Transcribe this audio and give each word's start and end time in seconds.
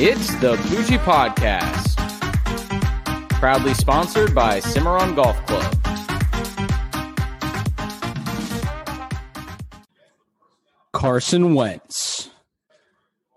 It's 0.00 0.32
the 0.36 0.54
Poojie 0.54 0.96
Podcast, 1.00 1.96
proudly 3.40 3.74
sponsored 3.74 4.32
by 4.32 4.60
Cimarron 4.60 5.16
Golf 5.16 5.36
Club. 5.44 5.74
Carson 10.92 11.54
Wentz. 11.56 12.30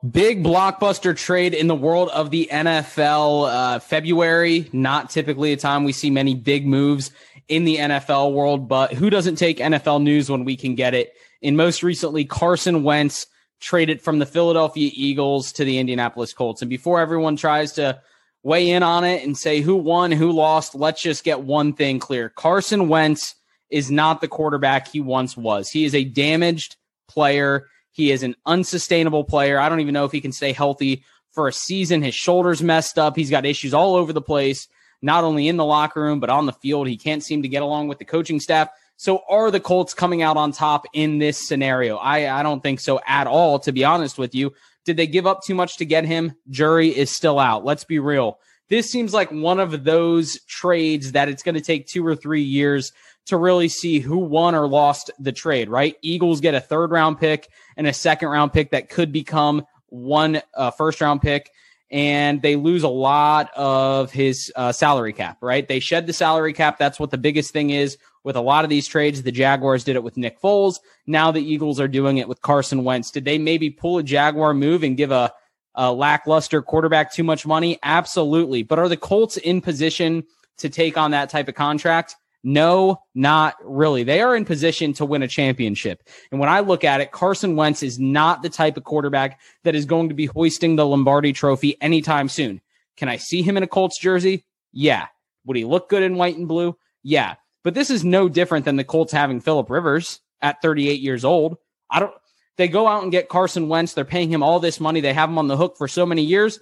Big 0.07 0.43
blockbuster 0.43 1.17
trade 1.17 1.55
in 1.55 1.65
the 1.65 1.73
world 1.73 2.09
of 2.09 2.29
the 2.29 2.47
NFL. 2.51 3.49
Uh, 3.49 3.79
February, 3.79 4.69
not 4.71 5.09
typically 5.09 5.53
a 5.53 5.57
time 5.57 5.83
we 5.83 5.91
see 5.91 6.11
many 6.11 6.35
big 6.35 6.67
moves 6.67 7.09
in 7.47 7.65
the 7.65 7.77
NFL 7.77 8.33
world, 8.33 8.67
but 8.67 8.93
who 8.93 9.09
doesn't 9.09 9.37
take 9.37 9.57
NFL 9.57 10.03
news 10.03 10.29
when 10.29 10.45
we 10.45 10.55
can 10.55 10.75
get 10.75 10.93
it? 10.93 11.13
And 11.41 11.57
most 11.57 11.81
recently, 11.81 12.23
Carson 12.23 12.83
Wentz 12.83 13.25
traded 13.61 13.97
it 13.97 14.03
from 14.03 14.19
the 14.19 14.25
Philadelphia 14.25 14.89
Eagles 14.93 15.53
to 15.53 15.63
the 15.63 15.77
Indianapolis 15.77 16.33
Colts. 16.33 16.61
And 16.61 16.69
before 16.69 16.99
everyone 16.99 17.37
tries 17.37 17.73
to 17.73 18.01
weigh 18.43 18.71
in 18.71 18.83
on 18.83 19.03
it 19.03 19.23
and 19.23 19.37
say 19.37 19.61
who 19.61 19.75
won, 19.75 20.11
who 20.11 20.31
lost, 20.31 20.75
let's 20.75 21.01
just 21.01 21.23
get 21.23 21.41
one 21.41 21.73
thing 21.73 21.99
clear. 21.99 22.29
Carson 22.29 22.89
Wentz 22.89 23.35
is 23.69 23.91
not 23.91 24.19
the 24.19 24.27
quarterback 24.27 24.87
he 24.87 24.99
once 24.99 25.37
was. 25.37 25.69
He 25.69 25.85
is 25.85 25.95
a 25.95 26.03
damaged 26.03 26.75
player. 27.07 27.67
He 27.91 28.11
is 28.11 28.23
an 28.23 28.35
unsustainable 28.45 29.23
player. 29.23 29.59
I 29.59 29.69
don't 29.69 29.79
even 29.79 29.93
know 29.93 30.05
if 30.05 30.11
he 30.11 30.21
can 30.21 30.31
stay 30.31 30.53
healthy 30.53 31.03
for 31.31 31.47
a 31.47 31.53
season. 31.53 32.01
His 32.01 32.15
shoulder's 32.15 32.63
messed 32.63 32.97
up. 32.97 33.15
He's 33.15 33.29
got 33.29 33.45
issues 33.45 33.73
all 33.73 33.95
over 33.95 34.11
the 34.11 34.21
place, 34.21 34.67
not 35.01 35.23
only 35.23 35.47
in 35.47 35.57
the 35.57 35.65
locker 35.65 36.01
room, 36.01 36.19
but 36.19 36.29
on 36.29 36.47
the 36.47 36.53
field. 36.53 36.87
He 36.87 36.97
can't 36.97 37.23
seem 37.23 37.43
to 37.43 37.47
get 37.47 37.61
along 37.61 37.87
with 37.87 37.99
the 37.99 38.05
coaching 38.05 38.39
staff. 38.39 38.69
So 39.01 39.23
are 39.27 39.49
the 39.49 39.59
Colts 39.59 39.95
coming 39.95 40.21
out 40.21 40.37
on 40.37 40.51
top 40.51 40.85
in 40.93 41.17
this 41.17 41.47
scenario? 41.47 41.97
I, 41.97 42.39
I 42.39 42.43
don't 42.43 42.61
think 42.61 42.79
so 42.79 42.99
at 43.07 43.25
all, 43.25 43.57
to 43.61 43.71
be 43.71 43.83
honest 43.83 44.19
with 44.19 44.35
you. 44.35 44.53
Did 44.85 44.95
they 44.95 45.07
give 45.07 45.25
up 45.25 45.41
too 45.41 45.55
much 45.55 45.77
to 45.77 45.85
get 45.85 46.05
him? 46.05 46.33
Jury 46.51 46.89
is 46.89 47.09
still 47.09 47.39
out. 47.39 47.65
Let's 47.65 47.83
be 47.83 47.97
real. 47.97 48.37
This 48.69 48.91
seems 48.91 49.11
like 49.11 49.31
one 49.31 49.59
of 49.59 49.85
those 49.85 50.39
trades 50.43 51.13
that 51.13 51.29
it's 51.29 51.41
going 51.41 51.55
to 51.55 51.61
take 51.61 51.87
two 51.87 52.05
or 52.05 52.15
three 52.15 52.43
years 52.43 52.91
to 53.25 53.37
really 53.37 53.69
see 53.69 53.97
who 53.97 54.19
won 54.19 54.53
or 54.53 54.67
lost 54.67 55.09
the 55.17 55.31
trade, 55.31 55.67
right? 55.67 55.95
Eagles 56.03 56.39
get 56.39 56.53
a 56.53 56.61
third 56.61 56.91
round 56.91 57.19
pick 57.19 57.49
and 57.77 57.87
a 57.87 57.93
second 57.93 58.27
round 58.27 58.53
pick 58.53 58.69
that 58.69 58.89
could 58.89 59.11
become 59.11 59.65
one 59.87 60.43
uh, 60.53 60.69
first 60.69 61.01
round 61.01 61.23
pick 61.23 61.49
and 61.89 62.41
they 62.43 62.55
lose 62.55 62.83
a 62.83 62.87
lot 62.87 63.49
of 63.55 64.11
his 64.11 64.51
uh, 64.55 64.71
salary 64.71 65.11
cap, 65.11 65.39
right? 65.41 65.67
They 65.67 65.79
shed 65.79 66.05
the 66.05 66.13
salary 66.13 66.53
cap. 66.53 66.77
That's 66.77 66.99
what 66.99 67.09
the 67.09 67.17
biggest 67.17 67.51
thing 67.51 67.71
is 67.71 67.97
with 68.23 68.35
a 68.35 68.41
lot 68.41 68.63
of 68.63 68.69
these 68.69 68.87
trades. 68.87 69.21
The 69.21 69.31
Jaguars 69.31 69.83
did 69.83 69.95
it 69.95 70.03
with 70.03 70.17
Nick 70.17 70.41
Foles. 70.41 70.79
Now 71.07 71.31
the 71.31 71.43
Eagles 71.43 71.79
are 71.79 71.87
doing 71.87 72.17
it 72.17 72.27
with 72.27 72.41
Carson 72.41 72.83
Wentz. 72.83 73.11
Did 73.11 73.25
they 73.25 73.37
maybe 73.37 73.69
pull 73.69 73.97
a 73.97 74.03
Jaguar 74.03 74.53
move 74.53 74.83
and 74.83 74.97
give 74.97 75.11
a, 75.11 75.31
a 75.75 75.91
lackluster 75.91 76.61
quarterback 76.61 77.13
too 77.13 77.23
much 77.23 77.45
money? 77.45 77.79
Absolutely. 77.83 78.63
But 78.63 78.79
are 78.79 78.89
the 78.89 78.97
Colts 78.97 79.37
in 79.37 79.61
position 79.61 80.23
to 80.57 80.69
take 80.69 80.97
on 80.97 81.11
that 81.11 81.29
type 81.29 81.47
of 81.47 81.55
contract? 81.55 82.15
No, 82.43 83.01
not 83.13 83.55
really. 83.63 84.03
They 84.03 84.21
are 84.21 84.35
in 84.35 84.45
position 84.45 84.93
to 84.93 85.05
win 85.05 85.21
a 85.21 85.27
championship. 85.27 86.01
And 86.31 86.39
when 86.39 86.49
I 86.49 86.61
look 86.61 86.83
at 86.83 86.99
it, 86.99 87.11
Carson 87.11 87.55
Wentz 87.55 87.83
is 87.83 87.99
not 87.99 88.41
the 88.41 88.49
type 88.49 88.77
of 88.77 88.83
quarterback 88.83 89.39
that 89.63 89.75
is 89.75 89.85
going 89.85 90.09
to 90.09 90.15
be 90.15 90.25
hoisting 90.25 90.75
the 90.75 90.85
Lombardi 90.85 91.33
trophy 91.33 91.79
anytime 91.81 92.29
soon. 92.29 92.59
Can 92.97 93.09
I 93.09 93.17
see 93.17 93.43
him 93.43 93.57
in 93.57 93.63
a 93.63 93.67
Colts 93.67 93.99
jersey? 93.99 94.45
Yeah. 94.71 95.07
Would 95.45 95.57
he 95.57 95.65
look 95.65 95.87
good 95.87 96.03
in 96.03 96.15
white 96.15 96.37
and 96.37 96.47
blue? 96.47 96.75
Yeah. 97.03 97.35
But 97.63 97.73
this 97.73 97.89
is 97.89 98.03
no 98.03 98.29
different 98.29 98.65
than 98.65 98.75
the 98.75 98.83
Colts 98.83 99.11
having 99.11 99.39
Philip 99.39 99.69
Rivers 99.69 100.19
at 100.41 100.61
38 100.61 100.99
years 100.99 101.23
old. 101.23 101.57
I 101.89 101.99
don't, 101.99 102.13
they 102.57 102.67
go 102.67 102.87
out 102.87 103.03
and 103.03 103.11
get 103.11 103.29
Carson 103.29 103.67
Wentz. 103.67 103.93
They're 103.93 104.05
paying 104.05 104.31
him 104.31 104.43
all 104.43 104.59
this 104.59 104.79
money. 104.79 105.01
They 105.01 105.13
have 105.13 105.29
him 105.29 105.37
on 105.37 105.47
the 105.47 105.57
hook 105.57 105.77
for 105.77 105.87
so 105.87 106.05
many 106.05 106.23
years 106.23 106.59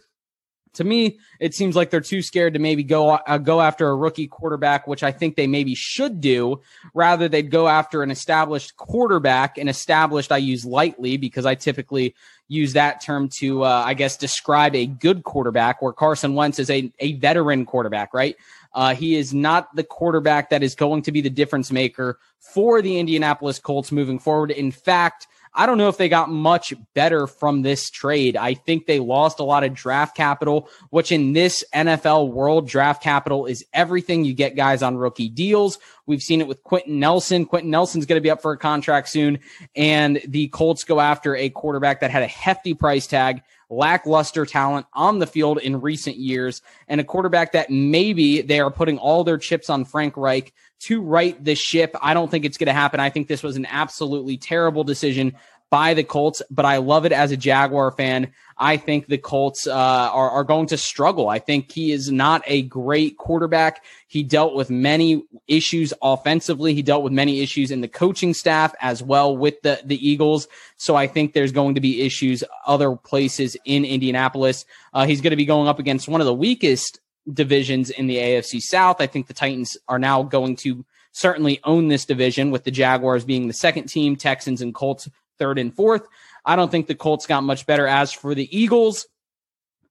to 0.73 0.83
me, 0.83 1.19
it 1.39 1.55
seems 1.55 1.75
like 1.75 1.89
they're 1.89 2.01
too 2.01 2.21
scared 2.21 2.53
to 2.53 2.59
maybe 2.59 2.83
go 2.83 3.09
uh, 3.09 3.37
go 3.37 3.61
after 3.61 3.89
a 3.89 3.95
rookie 3.95 4.27
quarterback, 4.27 4.87
which 4.87 5.03
I 5.03 5.11
think 5.11 5.35
they 5.35 5.47
maybe 5.47 5.73
should 5.75 6.21
do. 6.21 6.61
Rather, 6.93 7.27
they'd 7.27 7.49
go 7.49 7.67
after 7.67 8.03
an 8.03 8.11
established 8.11 8.77
quarterback. 8.77 9.57
And 9.57 9.69
established, 9.69 10.31
I 10.31 10.37
use 10.37 10.65
lightly 10.65 11.17
because 11.17 11.45
I 11.45 11.55
typically 11.55 12.15
use 12.47 12.73
that 12.73 13.01
term 13.01 13.29
to, 13.29 13.63
uh, 13.63 13.83
I 13.85 13.93
guess, 13.93 14.17
describe 14.17 14.75
a 14.75 14.85
good 14.85 15.23
quarterback. 15.23 15.81
Where 15.81 15.93
Carson 15.93 16.35
Wentz 16.35 16.59
is 16.59 16.69
a 16.69 16.91
a 16.99 17.13
veteran 17.13 17.65
quarterback, 17.65 18.13
right? 18.13 18.35
Uh, 18.73 18.93
he 18.93 19.15
is 19.15 19.33
not 19.33 19.75
the 19.75 19.83
quarterback 19.83 20.49
that 20.49 20.63
is 20.63 20.75
going 20.75 21.01
to 21.03 21.11
be 21.11 21.21
the 21.21 21.29
difference 21.29 21.71
maker 21.71 22.19
for 22.39 22.81
the 22.81 22.99
Indianapolis 22.99 23.59
Colts 23.59 23.91
moving 23.91 24.19
forward. 24.19 24.51
In 24.51 24.71
fact, 24.71 25.27
I 25.53 25.65
don't 25.65 25.77
know 25.77 25.89
if 25.89 25.97
they 25.97 26.09
got 26.09 26.29
much 26.29 26.73
better 26.93 27.25
from 27.25 27.63
this 27.63 27.89
trade. 27.89 28.37
I 28.37 28.53
think 28.53 28.85
they 28.85 28.99
lost 28.99 29.39
a 29.39 29.43
lot 29.43 29.63
of 29.63 29.73
draft 29.73 30.15
capital, 30.15 30.69
which 30.91 31.11
in 31.11 31.33
this 31.33 31.63
NFL 31.73 32.31
world, 32.31 32.67
draft 32.67 33.01
capital 33.01 33.45
is 33.45 33.65
everything. 33.73 34.25
You 34.25 34.33
get 34.33 34.55
guys 34.55 34.83
on 34.83 34.97
rookie 34.97 35.29
deals. 35.29 35.79
We've 36.05 36.21
seen 36.21 36.41
it 36.41 36.47
with 36.47 36.63
Quenton 36.63 36.99
Nelson. 36.99 37.45
Quenton 37.45 37.71
Nelson's 37.71 38.05
going 38.05 38.17
to 38.17 38.23
be 38.23 38.29
up 38.29 38.41
for 38.41 38.51
a 38.51 38.57
contract 38.57 39.09
soon. 39.09 39.39
And 39.75 40.21
the 40.27 40.49
Colts 40.49 40.83
go 40.83 40.99
after 40.99 41.35
a 41.35 41.49
quarterback 41.49 42.01
that 42.01 42.11
had 42.11 42.23
a 42.23 42.27
hefty 42.27 42.75
price 42.75 43.07
tag 43.07 43.41
lackluster 43.69 44.45
talent 44.45 44.85
on 44.93 45.19
the 45.19 45.27
field 45.27 45.59
in 45.59 45.79
recent 45.81 46.17
years, 46.17 46.61
and 46.87 46.99
a 46.99 47.03
quarterback 47.03 47.51
that 47.51 47.69
maybe 47.69 48.41
they 48.41 48.59
are 48.59 48.71
putting 48.71 48.97
all 48.97 49.23
their 49.23 49.37
chips 49.37 49.69
on 49.69 49.85
Frank 49.85 50.17
Reich 50.17 50.53
to 50.79 51.01
right 51.01 51.41
the 51.43 51.55
ship. 51.55 51.95
I 52.01 52.13
don't 52.13 52.31
think 52.31 52.45
it's 52.45 52.57
going 52.57 52.67
to 52.67 52.73
happen. 52.73 52.99
I 52.99 53.09
think 53.09 53.27
this 53.27 53.43
was 53.43 53.57
an 53.57 53.65
absolutely 53.65 54.37
terrible 54.37 54.83
decision 54.83 55.35
by 55.69 55.93
the 55.93 56.03
Colts, 56.03 56.41
but 56.49 56.65
I 56.65 56.77
love 56.77 57.05
it 57.05 57.11
as 57.11 57.31
a 57.31 57.37
Jaguar 57.37 57.91
fan. 57.91 58.31
I 58.57 58.77
think 58.77 59.07
the 59.07 59.17
Colts 59.17 59.67
uh, 59.67 59.73
are, 59.73 60.29
are 60.29 60.43
going 60.43 60.67
to 60.67 60.77
struggle. 60.77 61.29
I 61.29 61.39
think 61.39 61.71
he 61.71 61.91
is 61.91 62.11
not 62.11 62.41
a 62.45 62.63
great 62.63 63.17
quarterback. 63.17 63.83
He 64.07 64.23
dealt 64.23 64.55
with 64.55 64.69
many 64.69 65.23
issues 65.47 65.93
offensively. 66.01 66.73
He 66.73 66.81
dealt 66.81 67.03
with 67.03 67.13
many 67.13 67.41
issues 67.41 67.71
in 67.71 67.81
the 67.81 67.87
coaching 67.87 68.33
staff 68.33 68.73
as 68.81 69.03
well 69.03 69.37
with 69.37 69.61
the, 69.61 69.79
the 69.85 70.07
Eagles. 70.07 70.47
So 70.77 70.95
I 70.95 71.07
think 71.07 71.33
there's 71.33 71.51
going 71.51 71.75
to 71.75 71.81
be 71.81 72.01
issues 72.01 72.43
other 72.65 72.95
places 72.95 73.55
in 73.63 73.85
Indianapolis. 73.85 74.65
Uh, 74.93 75.05
he's 75.05 75.21
going 75.21 75.31
to 75.31 75.37
be 75.37 75.45
going 75.45 75.67
up 75.67 75.79
against 75.79 76.07
one 76.07 76.19
of 76.19 76.25
the 76.25 76.33
weakest 76.33 76.99
divisions 77.31 77.91
in 77.91 78.07
the 78.07 78.17
AFC 78.17 78.59
South. 78.59 78.99
I 78.99 79.07
think 79.07 79.27
the 79.27 79.33
Titans 79.33 79.77
are 79.87 79.99
now 79.99 80.23
going 80.23 80.55
to 80.57 80.83
certainly 81.11 81.59
own 81.63 81.87
this 81.87 82.05
division 82.05 82.51
with 82.51 82.63
the 82.63 82.71
Jaguars 82.71 83.25
being 83.25 83.47
the 83.47 83.53
second 83.53 83.87
team, 83.87 84.15
Texans 84.15 84.61
and 84.61 84.73
Colts 84.73 85.07
third 85.39 85.57
and 85.57 85.75
fourth. 85.75 86.07
I 86.45 86.55
don't 86.55 86.69
think 86.69 86.87
the 86.87 86.95
Colts 86.95 87.25
got 87.25 87.43
much 87.43 87.65
better. 87.65 87.87
As 87.87 88.11
for 88.11 88.35
the 88.35 88.57
Eagles, 88.57 89.07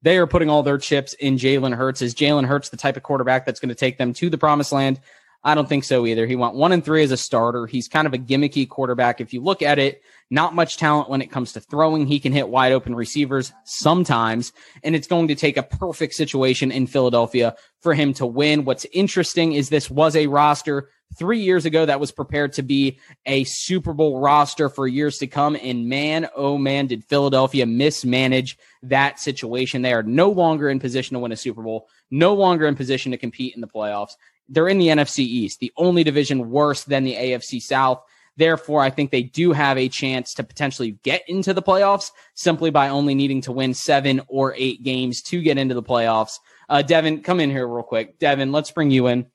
they 0.03 0.19
are 0.19 0.27
putting 0.27 0.51
all 0.51 0.63
their 0.63 0.79
chips 0.79 1.15
in 1.15 1.37
Jalen 1.37 1.75
Hurts. 1.75 2.03
Is 2.03 2.15
Jalen 2.15 2.47
Hurts 2.47 2.69
the 2.69 2.77
type 2.77 2.97
of 2.97 3.03
quarterback 3.03 3.45
that's 3.45 3.59
going 3.59 3.71
to 3.71 3.75
take 3.75 3.99
them 3.99 4.13
to 4.15 4.31
the 4.31 4.39
promised 4.39 4.71
land? 4.73 5.01
I 5.49 5.55
don't 5.55 5.67
think 5.67 5.85
so 5.85 6.05
either. 6.05 6.27
He 6.27 6.37
went 6.37 6.57
one 6.57 6.73
and 6.73 6.85
three 6.85 7.03
as 7.03 7.11
a 7.11 7.17
starter. 7.17 7.67
He's 7.67 7.89
kind 7.89 8.07
of 8.07 8.13
a 8.13 8.19
gimmicky 8.19 8.69
quarterback. 8.69 9.19
If 9.19 9.33
you 9.33 9.43
look 9.43 9.63
at 9.63 9.79
it, 9.79 10.03
not 10.31 10.55
much 10.55 10.77
talent 10.77 11.09
when 11.09 11.23
it 11.23 11.31
comes 11.31 11.55
to 11.55 11.61
throwing. 11.61 12.07
He 12.07 12.21
can 12.21 12.35
hit 12.35 12.51
wide 12.51 12.73
open 12.73 12.95
receivers 12.95 13.51
sometimes, 13.65 14.53
and 14.83 14.95
it's 14.95 15.07
going 15.07 15.29
to 15.29 15.35
take 15.35 15.57
a 15.57 15.63
perfect 15.63 16.13
situation 16.13 16.71
in 16.71 16.87
Philadelphia 16.87 17.57
for 17.81 17.95
him 17.95 18.13
to 18.15 18.27
win. 18.27 18.67
What's 18.67 18.85
interesting 18.93 19.55
is 19.55 19.71
this 19.71 19.91
was 19.91 20.17
a 20.17 20.27
roster 20.27 20.91
three 21.17 21.41
years 21.41 21.65
ago 21.65 21.87
that 21.87 21.99
was 21.99 22.13
prepared 22.13 22.53
to 22.53 22.63
be 22.63 22.99
a 23.25 23.45
Super 23.45 23.95
Bowl 23.95 24.21
roster 24.21 24.69
for 24.69 24.87
years 24.87 25.17
to 25.19 25.27
come. 25.27 25.57
And 25.63 25.89
man, 25.89 26.29
oh 26.37 26.59
man, 26.59 26.89
did 26.89 27.07
Philadelphia 27.07 27.65
mismanage 27.65 28.59
that 28.83 29.19
situation. 29.19 29.81
They 29.81 29.95
are 29.95 30.03
no 30.03 30.29
longer 30.29 30.69
in 30.69 30.79
position 30.79 31.15
to 31.15 31.21
win 31.21 31.33
a 31.33 31.37
Super 31.37 31.63
Bowl, 31.63 31.89
no 32.11 32.35
longer 32.35 32.67
in 32.67 32.77
position 32.77 33.13
to 33.13 33.19
compete 33.19 33.55
in 33.55 33.63
the 33.63 33.67
playoffs. 33.67 34.13
They're 34.49 34.69
in 34.69 34.79
the 34.79 34.89
NFC 34.89 35.21
East, 35.21 35.61
the 35.61 35.73
only 35.77 36.05
division 36.05 36.51
worse 36.51 36.85
than 36.85 37.05
the 37.05 37.15
AFC 37.15 37.61
South. 37.61 38.03
Therefore, 38.37 38.83
I 38.83 38.91
think 38.91 39.11
they 39.11 39.25
do 39.25 39.53
have 39.53 39.77
a 39.77 39.89
chance 39.89 40.35
to 40.35 40.45
potentially 40.45 40.93
get 41.03 41.23
into 41.29 41.53
the 41.53 41.63
playoffs 41.63 42.13
simply 42.35 42.71
by 42.71 42.89
only 42.89 43.15
needing 43.15 43.41
to 43.43 43.53
win 43.53 43.75
seven 43.75 44.23
or 44.29 44.55
eight 44.57 44.85
games 44.85 45.23
to 45.23 45.43
get 45.43 45.59
into 45.59 45.75
the 45.75 45.83
playoffs. 45.83 46.39
Uh, 46.69 46.83
Devin, 46.83 47.23
come 47.23 47.41
in 47.41 47.51
here 47.51 47.67
real 47.67 47.83
quick. 47.83 48.19
Devin, 48.21 48.53
let's 48.53 48.71
bring 48.71 48.93
you 48.93 49.09
in. 49.09 49.27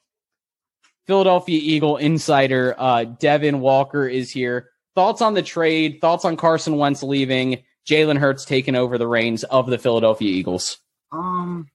Philadelphia 1.06 1.60
Eagle 1.62 1.98
insider 1.98 2.76
uh, 2.78 3.04
Devin 3.04 3.60
Walker 3.60 4.08
is 4.08 4.32
here. 4.32 4.70
Thoughts 4.96 5.22
on 5.22 5.34
the 5.34 5.42
trade? 5.42 6.00
Thoughts 6.00 6.24
on 6.24 6.38
Carson 6.38 6.78
Wentz 6.78 7.04
leaving? 7.04 7.64
Jalen 7.86 8.18
Hurts 8.18 8.46
taking 8.46 8.76
over 8.76 8.98
the 8.98 9.08
reins 9.08 9.44
of 9.44 9.68
the 9.68 9.78
Philadelphia 9.78 10.30
Eagles. 10.30 10.78
Um, 11.12 11.68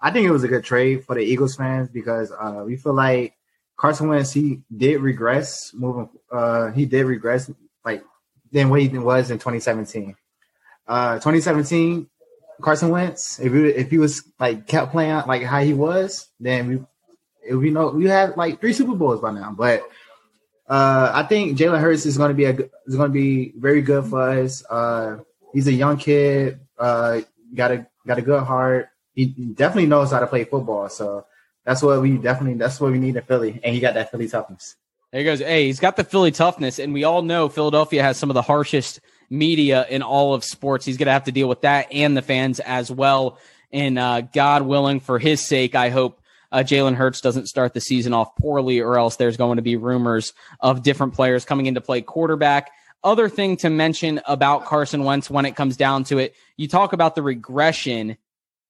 I 0.00 0.10
think 0.10 0.26
it 0.26 0.30
was 0.30 0.44
a 0.44 0.48
good 0.48 0.64
trade 0.64 1.04
for 1.04 1.14
the 1.14 1.22
Eagles 1.22 1.56
fans 1.56 1.88
because 1.88 2.32
uh, 2.32 2.62
we 2.64 2.76
feel 2.76 2.94
like 2.94 3.34
Carson 3.76 4.08
Wentz 4.08 4.32
he 4.32 4.60
did 4.74 5.00
regress 5.00 5.72
moving. 5.74 6.08
Uh, 6.30 6.70
he 6.72 6.84
did 6.84 7.06
regress 7.06 7.50
like 7.84 8.02
than 8.52 8.70
what 8.70 8.80
he 8.80 8.88
was 8.88 9.30
in 9.30 9.38
2017. 9.38 10.14
Uh, 10.86 11.14
2017, 11.14 12.08
Carson 12.60 12.90
Wentz, 12.90 13.38
if 13.40 13.52
he, 13.52 13.66
if 13.66 13.90
he 13.90 13.98
was 13.98 14.22
like 14.38 14.66
kept 14.66 14.92
playing 14.92 15.22
like 15.26 15.42
how 15.42 15.60
he 15.60 15.74
was, 15.74 16.28
then 16.40 16.68
we 16.68 17.54
we 17.54 17.70
know 17.70 17.88
we 17.88 18.06
have 18.06 18.36
like 18.36 18.60
three 18.60 18.72
Super 18.72 18.94
Bowls 18.94 19.20
by 19.20 19.32
now. 19.32 19.54
But 19.56 19.82
uh, 20.68 21.12
I 21.14 21.22
think 21.24 21.56
Jalen 21.56 21.80
Hurts 21.80 22.06
is 22.06 22.18
going 22.18 22.30
to 22.30 22.34
be 22.34 22.44
a 22.44 22.52
is 22.86 22.96
going 22.96 23.10
to 23.10 23.14
be 23.14 23.52
very 23.56 23.82
good 23.82 24.06
for 24.06 24.30
us. 24.30 24.64
Uh, 24.68 25.18
he's 25.52 25.66
a 25.66 25.72
young 25.72 25.96
kid. 25.96 26.60
Uh, 26.78 27.20
got 27.54 27.70
a 27.70 27.86
got 28.06 28.18
a 28.18 28.22
good 28.22 28.42
heart. 28.42 28.88
He 29.18 29.26
definitely 29.26 29.86
knows 29.86 30.12
how 30.12 30.20
to 30.20 30.28
play 30.28 30.44
football. 30.44 30.88
So 30.88 31.26
that's 31.64 31.82
what 31.82 32.00
we 32.00 32.18
definitely 32.18 32.54
that's 32.54 32.80
what 32.80 32.92
we 32.92 32.98
need 32.98 33.16
in 33.16 33.22
Philly, 33.22 33.60
and 33.64 33.74
he 33.74 33.80
got 33.80 33.94
that 33.94 34.12
Philly 34.12 34.28
toughness. 34.28 34.76
There 35.10 35.20
he 35.20 35.24
goes. 35.24 35.40
Hey, 35.40 35.66
he's 35.66 35.80
got 35.80 35.96
the 35.96 36.04
Philly 36.04 36.30
toughness, 36.30 36.78
and 36.78 36.92
we 36.92 37.02
all 37.02 37.22
know 37.22 37.48
Philadelphia 37.48 38.02
has 38.02 38.16
some 38.16 38.30
of 38.30 38.34
the 38.34 38.42
harshest 38.42 39.00
media 39.28 39.86
in 39.90 40.02
all 40.02 40.34
of 40.34 40.44
sports. 40.44 40.84
He's 40.84 40.98
going 40.98 41.06
to 41.06 41.12
have 41.12 41.24
to 41.24 41.32
deal 41.32 41.48
with 41.48 41.62
that 41.62 41.88
and 41.92 42.16
the 42.16 42.22
fans 42.22 42.60
as 42.60 42.92
well. 42.92 43.38
And 43.72 43.98
uh, 43.98 44.20
God 44.20 44.62
willing, 44.62 45.00
for 45.00 45.18
his 45.18 45.40
sake, 45.40 45.74
I 45.74 45.90
hope 45.90 46.20
uh, 46.52 46.58
Jalen 46.58 46.94
Hurts 46.94 47.20
doesn't 47.20 47.48
start 47.48 47.74
the 47.74 47.80
season 47.80 48.12
off 48.12 48.36
poorly, 48.36 48.80
or 48.80 48.98
else 48.98 49.16
there's 49.16 49.36
going 49.36 49.56
to 49.56 49.62
be 49.62 49.76
rumors 49.76 50.32
of 50.60 50.82
different 50.82 51.14
players 51.14 51.44
coming 51.44 51.66
into 51.66 51.80
play 51.80 52.02
quarterback. 52.02 52.70
Other 53.02 53.28
thing 53.28 53.56
to 53.58 53.70
mention 53.70 54.20
about 54.26 54.64
Carson 54.66 55.02
Wentz 55.02 55.28
when 55.28 55.44
it 55.44 55.56
comes 55.56 55.76
down 55.76 56.04
to 56.04 56.18
it, 56.18 56.34
you 56.56 56.68
talk 56.68 56.92
about 56.92 57.14
the 57.14 57.22
regression. 57.22 58.16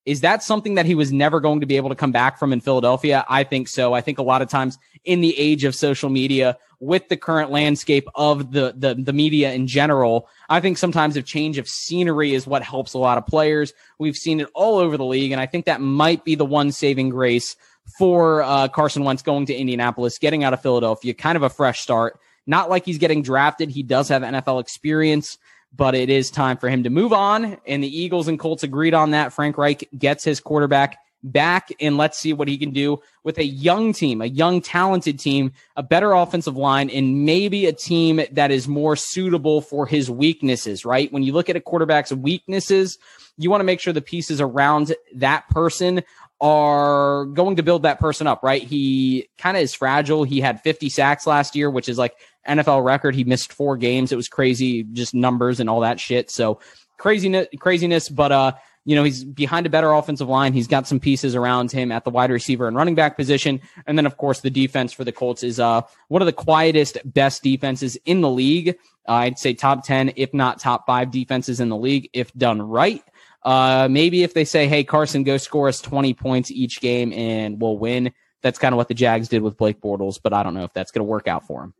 Is 0.08 0.22
that 0.22 0.42
something 0.42 0.74
that 0.76 0.86
he 0.86 0.94
was 0.94 1.12
never 1.12 1.38
going 1.38 1.60
to 1.60 1.66
be 1.66 1.76
able 1.76 1.90
to 1.90 1.94
come 1.94 2.12
back 2.12 2.38
from 2.38 2.50
in 2.50 2.60
Philadelphia? 2.60 3.26
I 3.28 3.44
think 3.44 3.68
so. 3.68 3.92
I 3.92 4.00
think 4.00 4.16
a 4.18 4.22
lot 4.22 4.40
of 4.40 4.48
times 4.48 4.78
in 5.04 5.20
the 5.20 5.38
age 5.38 5.64
of 5.64 5.74
social 5.74 6.08
media, 6.08 6.56
with 6.80 7.10
the 7.10 7.16
current 7.18 7.50
landscape 7.50 8.08
of 8.14 8.52
the, 8.52 8.72
the, 8.74 8.94
the 8.94 9.12
media 9.12 9.52
in 9.52 9.66
general, 9.66 10.26
I 10.48 10.60
think 10.60 10.78
sometimes 10.78 11.14
a 11.16 11.22
change 11.22 11.58
of 11.58 11.68
scenery 11.68 12.32
is 12.32 12.46
what 12.46 12.62
helps 12.62 12.94
a 12.94 12.98
lot 12.98 13.18
of 13.18 13.26
players. 13.26 13.74
We've 13.98 14.16
seen 14.16 14.40
it 14.40 14.48
all 14.54 14.78
over 14.78 14.96
the 14.96 15.04
league, 15.04 15.30
and 15.30 15.42
I 15.42 15.46
think 15.46 15.66
that 15.66 15.82
might 15.82 16.24
be 16.24 16.36
the 16.36 16.46
one 16.46 16.72
saving 16.72 17.10
grace 17.10 17.54
for 17.98 18.42
uh, 18.42 18.68
Carson 18.68 19.04
Wentz 19.04 19.20
going 19.20 19.44
to 19.44 19.54
Indianapolis, 19.54 20.16
getting 20.16 20.42
out 20.42 20.54
of 20.54 20.62
Philadelphia, 20.62 21.12
kind 21.12 21.36
of 21.36 21.42
a 21.42 21.50
fresh 21.50 21.80
start. 21.80 22.18
Not 22.46 22.70
like 22.70 22.86
he's 22.86 22.96
getting 22.96 23.20
drafted. 23.20 23.68
He 23.68 23.82
does 23.82 24.08
have 24.08 24.22
NFL 24.22 24.62
experience, 24.62 25.36
but 25.74 25.94
it 25.94 26.10
is 26.10 26.30
time 26.30 26.56
for 26.56 26.68
him 26.68 26.82
to 26.82 26.90
move 26.90 27.12
on. 27.12 27.58
And 27.66 27.82
the 27.82 28.00
Eagles 28.00 28.28
and 28.28 28.38
Colts 28.38 28.62
agreed 28.62 28.94
on 28.94 29.12
that. 29.12 29.32
Frank 29.32 29.58
Reich 29.58 29.88
gets 29.96 30.24
his 30.24 30.40
quarterback 30.40 30.98
back 31.22 31.70
and 31.80 31.96
let's 31.96 32.18
see 32.18 32.32
what 32.32 32.48
he 32.48 32.56
can 32.56 32.70
do 32.70 33.00
with 33.24 33.38
a 33.38 33.44
young 33.44 33.92
team, 33.92 34.22
a 34.22 34.26
young, 34.26 34.60
talented 34.60 35.18
team, 35.18 35.52
a 35.76 35.82
better 35.82 36.12
offensive 36.12 36.56
line, 36.56 36.88
and 36.90 37.24
maybe 37.24 37.66
a 37.66 37.72
team 37.72 38.20
that 38.32 38.50
is 38.50 38.68
more 38.68 38.96
suitable 38.96 39.60
for 39.60 39.86
his 39.86 40.10
weaknesses, 40.10 40.84
right? 40.84 41.12
When 41.12 41.22
you 41.22 41.32
look 41.32 41.50
at 41.50 41.56
a 41.56 41.60
quarterback's 41.60 42.12
weaknesses, 42.12 42.98
you 43.36 43.50
want 43.50 43.60
to 43.60 43.64
make 43.64 43.80
sure 43.80 43.92
the 43.92 44.00
pieces 44.00 44.40
around 44.40 44.94
that 45.14 45.48
person 45.48 46.02
are 46.40 47.24
going 47.26 47.56
to 47.56 47.62
build 47.62 47.82
that 47.82 47.98
person 47.98 48.26
up, 48.26 48.42
right? 48.42 48.62
He 48.62 49.28
kind 49.38 49.56
of 49.56 49.62
is 49.62 49.74
fragile. 49.74 50.24
He 50.24 50.40
had 50.40 50.62
50 50.62 50.88
sacks 50.88 51.26
last 51.26 51.56
year, 51.56 51.70
which 51.70 51.88
is 51.88 51.98
like 51.98 52.14
NFL 52.48 52.84
record. 52.84 53.14
He 53.14 53.24
missed 53.24 53.52
four 53.52 53.76
games. 53.76 54.12
It 54.12 54.16
was 54.16 54.28
crazy, 54.28 54.84
just 54.84 55.14
numbers 55.14 55.60
and 55.60 55.68
all 55.68 55.80
that 55.80 55.98
shit. 55.98 56.30
So 56.30 56.60
craziness, 56.96 57.48
craziness. 57.58 58.08
But 58.08 58.32
uh, 58.32 58.52
you 58.84 58.96
know, 58.96 59.04
he's 59.04 59.22
behind 59.22 59.66
a 59.66 59.70
better 59.70 59.92
offensive 59.92 60.28
line. 60.28 60.54
He's 60.54 60.66
got 60.66 60.88
some 60.88 60.98
pieces 60.98 61.34
around 61.34 61.70
him 61.70 61.92
at 61.92 62.04
the 62.04 62.10
wide 62.10 62.30
receiver 62.30 62.66
and 62.68 62.74
running 62.76 62.94
back 62.94 63.16
position. 63.16 63.60
And 63.86 63.98
then, 63.98 64.06
of 64.06 64.16
course, 64.16 64.40
the 64.40 64.48
defense 64.48 64.94
for 64.94 65.04
the 65.04 65.12
Colts 65.12 65.42
is 65.42 65.60
uh, 65.60 65.82
one 66.08 66.22
of 66.22 66.26
the 66.26 66.32
quietest, 66.32 66.96
best 67.04 67.42
defenses 67.42 67.98
in 68.06 68.22
the 68.22 68.30
league. 68.30 68.78
Uh, 69.06 69.12
I'd 69.12 69.38
say 69.38 69.52
top 69.52 69.84
10, 69.84 70.14
if 70.16 70.32
not 70.32 70.58
top 70.58 70.86
five 70.86 71.10
defenses 71.10 71.60
in 71.60 71.68
the 71.68 71.76
league, 71.76 72.08
if 72.14 72.32
done 72.32 72.62
right. 72.62 73.02
Uh, 73.42 73.88
maybe 73.90 74.22
if 74.22 74.34
they 74.34 74.44
say, 74.44 74.66
hey, 74.66 74.84
Carson, 74.84 75.22
go 75.22 75.36
score 75.36 75.68
us 75.68 75.80
20 75.80 76.14
points 76.14 76.50
each 76.50 76.80
game 76.80 77.12
and 77.12 77.60
we'll 77.60 77.78
win. 77.78 78.12
That's 78.42 78.58
kind 78.58 78.72
of 78.72 78.76
what 78.76 78.88
the 78.88 78.94
Jags 78.94 79.28
did 79.28 79.42
with 79.42 79.56
Blake 79.56 79.80
Bortles, 79.80 80.18
but 80.22 80.32
I 80.32 80.42
don't 80.42 80.54
know 80.54 80.64
if 80.64 80.72
that's 80.72 80.90
going 80.90 81.00
to 81.00 81.10
work 81.10 81.28
out 81.28 81.46
for 81.46 81.64
him. 81.64 81.74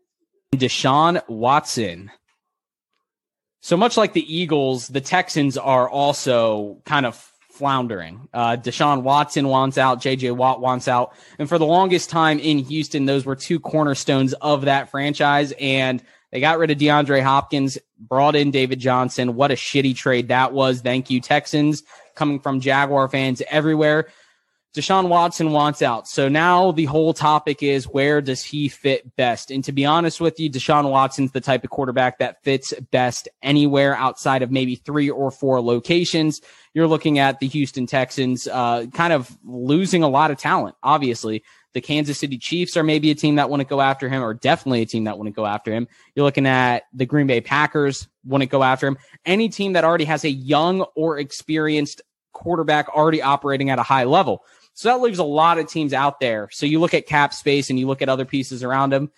Deshaun 0.55 1.23
Watson. 1.29 2.11
So 3.61 3.77
much 3.77 3.97
like 3.97 4.13
the 4.13 4.35
Eagles, 4.35 4.89
the 4.89 5.01
Texans 5.01 5.57
are 5.57 5.89
also 5.89 6.81
kind 6.85 7.07
of 7.07 7.33
floundering. 7.51 8.29
Uh, 8.33 8.57
Deshaun 8.57 9.03
Watson 9.03 9.49
wants 9.49 9.79
out, 9.79 10.01
JJ 10.01 10.37
Watt 10.37 10.61
wants 10.61 10.87
out. 10.87 11.13
And 11.39 11.49
for 11.49 11.59
the 11.59 11.67
longest 11.67 12.09
time 12.09 12.39
in 12.39 12.59
Houston, 12.59 13.05
those 13.05 13.27
were 13.27 13.37
two 13.37 13.59
cornerstones 13.59 14.33
of 14.35 14.63
that 14.63 14.91
franchise. 14.91 15.53
And 15.59 16.03
they 16.31 16.41
got 16.41 16.59
rid 16.59 16.71
of 16.71 16.79
DeAndre 16.79 17.23
Hopkins, 17.23 17.79
brought 17.99 18.37
in 18.37 18.51
David 18.51 18.81
Johnson. 18.81 19.35
What 19.35 19.51
a 19.51 19.55
shitty 19.55 19.97
trade 19.97 20.29
that 20.29 20.53
was. 20.53 20.81
Thank 20.81 21.11
you, 21.11 21.21
Texans, 21.21 21.83
coming 22.15 22.39
from 22.41 22.61
Jaguar 22.61 23.09
fans 23.09 23.43
everywhere. 23.49 24.09
Deshaun 24.77 25.09
Watson 25.09 25.51
wants 25.53 25.81
out. 25.81 26.07
So 26.07 26.29
now 26.29 26.73
the 26.73 26.85
whole 26.85 27.15
topic 27.15 27.63
is 27.63 27.89
where 27.89 28.21
does 28.21 28.45
he 28.45 28.69
fit 28.69 29.17
best? 29.17 29.51
And 29.51 29.65
to 29.65 29.73
be 29.73 29.87
honest 29.87 30.21
with 30.21 30.39
you, 30.39 30.51
Deshaun 30.51 30.91
Watson's 30.91 31.33
the 31.33 31.41
type 31.41 31.65
of 31.65 31.71
quarterback 31.71 32.19
that 32.19 32.43
fits 32.45 32.75
best 32.93 33.29
anywhere 33.43 33.97
outside 33.97 34.43
of 34.43 34.51
maybe 34.51 34.77
three 34.77 35.09
or 35.09 35.31
four 35.31 35.61
locations. 35.63 36.43
You're 36.75 36.87
looking 36.87 37.19
at 37.19 37.41
the 37.41 37.49
Houston 37.49 37.87
Texans, 37.87 38.47
uh, 38.47 38.87
kind 38.93 39.13
of 39.13 39.37
losing 39.43 40.03
a 40.03 40.09
lot 40.09 40.31
of 40.31 40.37
talent, 40.37 40.77
obviously. 40.83 41.43
The 41.75 41.81
Kansas 41.81 42.19
City 42.19 42.39
Chiefs 42.39 42.77
are 42.77 42.83
maybe 42.83 43.11
a 43.11 43.15
team 43.15 43.37
that 43.37 43.51
to 43.61 43.65
go 43.65 43.81
after 43.81 44.09
him, 44.09 44.23
or 44.23 44.35
definitely 44.35 44.83
a 44.83 44.87
team 44.87 45.05
that 45.05 45.17
to 45.27 45.31
go 45.31 45.47
after 45.47 45.73
him. 45.73 45.87
You're 46.15 46.25
looking 46.25 46.47
at 46.47 46.85
the 46.93 47.07
Green 47.07 47.27
Bay 47.27 47.41
Packers 47.41 48.09
to 48.29 48.47
go 48.47 48.63
after 48.63 48.87
him. 48.87 48.99
Any 49.25 49.49
team 49.49 49.75
that 49.75 49.85
already 49.85 50.05
has 50.05 50.25
a 50.25 50.31
young 50.31 50.83
or 50.97 51.19
experienced 51.19 52.03
quarterback 52.33 52.89
already 52.89 53.21
operating 53.21 53.71
at 53.71 53.79
a 53.79 53.83
high 53.83 54.05
level. 54.05 54.45
So 54.75 54.89
that 54.89 55.01
leaves 55.03 55.19
a 55.19 55.25
lot 55.25 55.59
of 55.59 55.69
teams 55.69 55.93
out 55.93 56.21
there. 56.21 56.49
So 56.53 56.65
you 56.65 56.79
look 56.79 56.95
at 56.95 57.07
cap 57.07 57.35
space 57.35 57.69
and 57.69 57.79
you 57.79 57.87
look 57.87 58.01
at 58.01 58.09
other 58.09 58.25
pieces 58.25 58.63
around 58.63 58.93
him. 58.93 59.11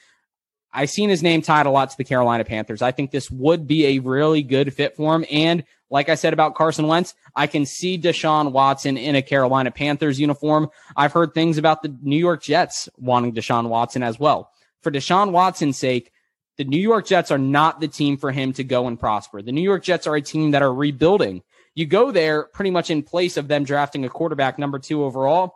I've 0.72 0.90
seen 0.90 1.10
his 1.10 1.22
name 1.22 1.42
tied 1.42 1.66
a 1.66 1.70
lot 1.70 1.90
to 1.90 1.96
the 1.96 2.04
Carolina 2.04 2.44
Panthers. 2.44 2.82
I 2.82 2.92
think 2.92 3.10
this 3.10 3.30
would 3.30 3.66
be 3.66 3.86
a 3.86 3.98
really 3.98 4.42
good 4.42 4.72
fit 4.72 4.96
for 4.96 5.14
him. 5.14 5.24
And 5.30 5.64
like 5.90 6.08
I 6.08 6.14
said 6.14 6.32
about 6.32 6.54
Carson 6.54 6.86
Wentz, 6.86 7.14
I 7.34 7.48
can 7.48 7.66
see 7.66 7.98
Deshaun 7.98 8.52
Watson 8.52 8.96
in 8.96 9.16
a 9.16 9.22
Carolina 9.22 9.72
Panthers 9.72 10.20
uniform. 10.20 10.70
I've 10.96 11.12
heard 11.12 11.34
things 11.34 11.58
about 11.58 11.82
the 11.82 11.96
New 12.02 12.16
York 12.16 12.42
Jets 12.42 12.88
wanting 12.96 13.34
Deshaun 13.34 13.68
Watson 13.68 14.02
as 14.02 14.18
well. 14.20 14.50
For 14.82 14.92
Deshaun 14.92 15.32
Watson's 15.32 15.76
sake, 15.76 16.12
the 16.56 16.64
New 16.64 16.78
York 16.78 17.06
Jets 17.06 17.30
are 17.30 17.38
not 17.38 17.80
the 17.80 17.88
team 17.88 18.16
for 18.16 18.30
him 18.30 18.52
to 18.52 18.62
go 18.62 18.86
and 18.86 18.98
prosper. 18.98 19.42
The 19.42 19.52
New 19.52 19.62
York 19.62 19.82
Jets 19.82 20.06
are 20.06 20.14
a 20.14 20.22
team 20.22 20.52
that 20.52 20.62
are 20.62 20.72
rebuilding. 20.72 21.42
You 21.74 21.86
go 21.86 22.10
there 22.12 22.44
pretty 22.44 22.70
much 22.70 22.90
in 22.90 23.02
place 23.02 23.36
of 23.36 23.48
them 23.48 23.64
drafting 23.64 24.04
a 24.04 24.08
quarterback 24.08 24.58
number 24.58 24.78
two 24.78 25.02
overall. 25.02 25.54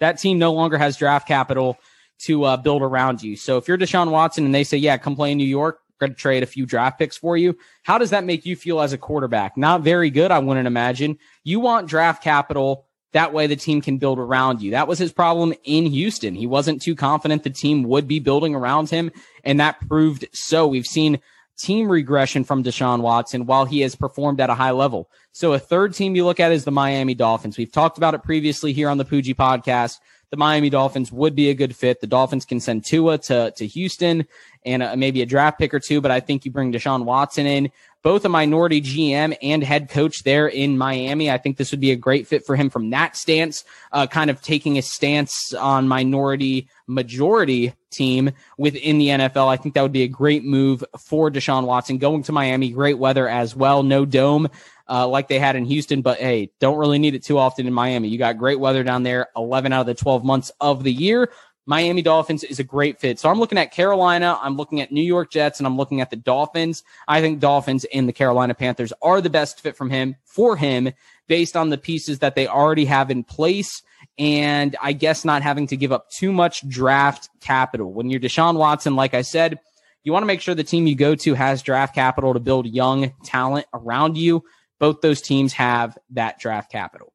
That 0.00 0.18
team 0.18 0.38
no 0.38 0.52
longer 0.52 0.78
has 0.78 0.96
draft 0.96 1.26
capital 1.26 1.78
to 2.20 2.44
uh, 2.44 2.56
build 2.56 2.82
around 2.82 3.22
you. 3.22 3.36
So 3.36 3.56
if 3.58 3.68
you're 3.68 3.78
Deshaun 3.78 4.10
Watson 4.10 4.44
and 4.44 4.54
they 4.54 4.64
say, 4.64 4.76
yeah, 4.76 4.96
come 4.98 5.16
play 5.16 5.32
in 5.32 5.38
New 5.38 5.44
York, 5.44 5.80
going 5.98 6.12
to 6.12 6.18
trade 6.18 6.42
a 6.42 6.46
few 6.46 6.66
draft 6.66 6.98
picks 6.98 7.16
for 7.16 7.36
you. 7.36 7.56
How 7.82 7.98
does 7.98 8.10
that 8.10 8.24
make 8.24 8.46
you 8.46 8.56
feel 8.56 8.80
as 8.80 8.92
a 8.92 8.98
quarterback? 8.98 9.56
Not 9.56 9.82
very 9.82 10.10
good, 10.10 10.30
I 10.30 10.38
wouldn't 10.38 10.66
imagine. 10.66 11.18
You 11.44 11.60
want 11.60 11.88
draft 11.88 12.22
capital. 12.22 12.86
That 13.12 13.32
way 13.32 13.46
the 13.46 13.56
team 13.56 13.80
can 13.80 13.98
build 13.98 14.18
around 14.18 14.60
you. 14.60 14.72
That 14.72 14.86
was 14.86 14.98
his 14.98 15.12
problem 15.12 15.54
in 15.64 15.86
Houston. 15.86 16.34
He 16.34 16.46
wasn't 16.46 16.82
too 16.82 16.94
confident 16.94 17.42
the 17.42 17.50
team 17.50 17.84
would 17.84 18.06
be 18.06 18.20
building 18.20 18.54
around 18.54 18.90
him. 18.90 19.10
And 19.44 19.58
that 19.60 19.80
proved 19.88 20.26
so. 20.32 20.66
We've 20.66 20.86
seen 20.86 21.18
team 21.56 21.90
regression 21.90 22.44
from 22.44 22.62
Deshaun 22.62 23.00
Watson 23.00 23.46
while 23.46 23.64
he 23.64 23.80
has 23.80 23.96
performed 23.96 24.40
at 24.40 24.50
a 24.50 24.54
high 24.54 24.70
level. 24.70 25.10
So 25.32 25.54
a 25.54 25.58
third 25.58 25.94
team 25.94 26.14
you 26.14 26.24
look 26.24 26.38
at 26.38 26.52
is 26.52 26.64
the 26.64 26.70
Miami 26.70 27.14
Dolphins. 27.14 27.58
We've 27.58 27.72
talked 27.72 27.98
about 27.98 28.14
it 28.14 28.22
previously 28.22 28.72
here 28.72 28.88
on 28.88 28.98
the 28.98 29.04
Poojie 29.04 29.34
podcast. 29.34 29.98
The 30.30 30.36
Miami 30.36 30.68
Dolphins 30.68 31.10
would 31.10 31.34
be 31.34 31.50
a 31.50 31.54
good 31.54 31.74
fit. 31.74 32.00
The 32.00 32.06
Dolphins 32.06 32.44
can 32.44 32.60
send 32.60 32.84
Tua 32.84 33.18
to, 33.18 33.50
to 33.52 33.66
Houston 33.66 34.26
and 34.64 34.82
uh, 34.82 34.94
maybe 34.96 35.22
a 35.22 35.26
draft 35.26 35.58
pick 35.58 35.72
or 35.72 35.80
two, 35.80 36.00
but 36.00 36.10
I 36.10 36.20
think 36.20 36.44
you 36.44 36.50
bring 36.50 36.72
Deshaun 36.72 37.04
Watson 37.04 37.46
in 37.46 37.70
both 38.02 38.24
a 38.24 38.28
minority 38.28 38.80
GM 38.80 39.36
and 39.42 39.62
head 39.62 39.88
coach 39.90 40.22
there 40.22 40.46
in 40.46 40.78
Miami. 40.78 41.30
I 41.30 41.38
think 41.38 41.56
this 41.56 41.70
would 41.70 41.80
be 41.80 41.90
a 41.90 41.96
great 41.96 42.26
fit 42.26 42.46
for 42.46 42.56
him 42.56 42.70
from 42.70 42.90
that 42.90 43.16
stance, 43.16 43.64
uh, 43.92 44.06
kind 44.06 44.30
of 44.30 44.40
taking 44.40 44.78
a 44.78 44.82
stance 44.82 45.52
on 45.54 45.88
minority 45.88 46.68
majority 46.86 47.74
team 47.90 48.30
within 48.56 48.98
the 48.98 49.08
NFL. 49.08 49.48
I 49.48 49.56
think 49.56 49.74
that 49.74 49.82
would 49.82 49.92
be 49.92 50.02
a 50.02 50.08
great 50.08 50.44
move 50.44 50.84
for 50.98 51.30
Deshaun 51.30 51.64
Watson 51.64 51.98
going 51.98 52.22
to 52.24 52.32
Miami. 52.32 52.70
Great 52.70 52.98
weather 52.98 53.28
as 53.28 53.56
well. 53.56 53.82
No 53.82 54.04
dome. 54.04 54.48
Uh, 54.90 55.06
like 55.06 55.28
they 55.28 55.38
had 55.38 55.54
in 55.54 55.66
Houston, 55.66 56.00
but 56.00 56.18
hey, 56.18 56.50
don't 56.60 56.78
really 56.78 56.98
need 56.98 57.14
it 57.14 57.22
too 57.22 57.36
often 57.36 57.66
in 57.66 57.74
Miami. 57.74 58.08
You 58.08 58.16
got 58.16 58.38
great 58.38 58.58
weather 58.58 58.82
down 58.82 59.02
there, 59.02 59.28
11 59.36 59.70
out 59.70 59.82
of 59.82 59.86
the 59.86 59.94
12 59.94 60.24
months 60.24 60.50
of 60.62 60.82
the 60.82 60.90
year. 60.90 61.30
Miami 61.68 62.00
Dolphins 62.00 62.44
is 62.44 62.58
a 62.58 62.64
great 62.64 62.98
fit. 62.98 63.18
So 63.18 63.28
I'm 63.28 63.38
looking 63.38 63.58
at 63.58 63.72
Carolina, 63.72 64.38
I'm 64.40 64.56
looking 64.56 64.80
at 64.80 64.90
New 64.90 65.02
York 65.02 65.30
Jets, 65.30 65.60
and 65.60 65.66
I'm 65.66 65.76
looking 65.76 66.00
at 66.00 66.08
the 66.08 66.16
Dolphins. 66.16 66.82
I 67.06 67.20
think 67.20 67.40
Dolphins 67.40 67.84
and 67.92 68.08
the 68.08 68.12
Carolina 68.14 68.54
Panthers 68.54 68.90
are 69.02 69.20
the 69.20 69.28
best 69.28 69.60
fit 69.60 69.76
from 69.76 69.90
him 69.90 70.16
for 70.24 70.56
him 70.56 70.90
based 71.26 71.58
on 71.58 71.68
the 71.68 71.76
pieces 71.76 72.20
that 72.20 72.34
they 72.34 72.48
already 72.48 72.86
have 72.86 73.10
in 73.10 73.22
place. 73.22 73.82
And 74.16 74.76
I 74.80 74.94
guess 74.94 75.26
not 75.26 75.42
having 75.42 75.66
to 75.66 75.76
give 75.76 75.92
up 75.92 76.08
too 76.08 76.32
much 76.32 76.66
draft 76.66 77.28
capital. 77.40 77.92
When 77.92 78.08
you're 78.08 78.18
Deshaun 78.18 78.56
Watson, 78.56 78.96
like 78.96 79.12
I 79.12 79.20
said, 79.20 79.60
you 80.04 80.12
want 80.12 80.22
to 80.22 80.26
make 80.26 80.40
sure 80.40 80.54
the 80.54 80.64
team 80.64 80.86
you 80.86 80.94
go 80.94 81.14
to 81.16 81.34
has 81.34 81.60
draft 81.60 81.94
capital 81.94 82.32
to 82.32 82.40
build 82.40 82.66
young 82.66 83.12
talent 83.24 83.66
around 83.74 84.16
you. 84.16 84.42
Both 84.80 85.02
those 85.02 85.20
teams 85.20 85.52
have 85.52 85.98
that 86.12 86.40
draft 86.40 86.72
capital. 86.72 87.12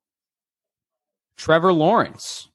Trevor 1.37 1.73
Lawrence 1.73 2.49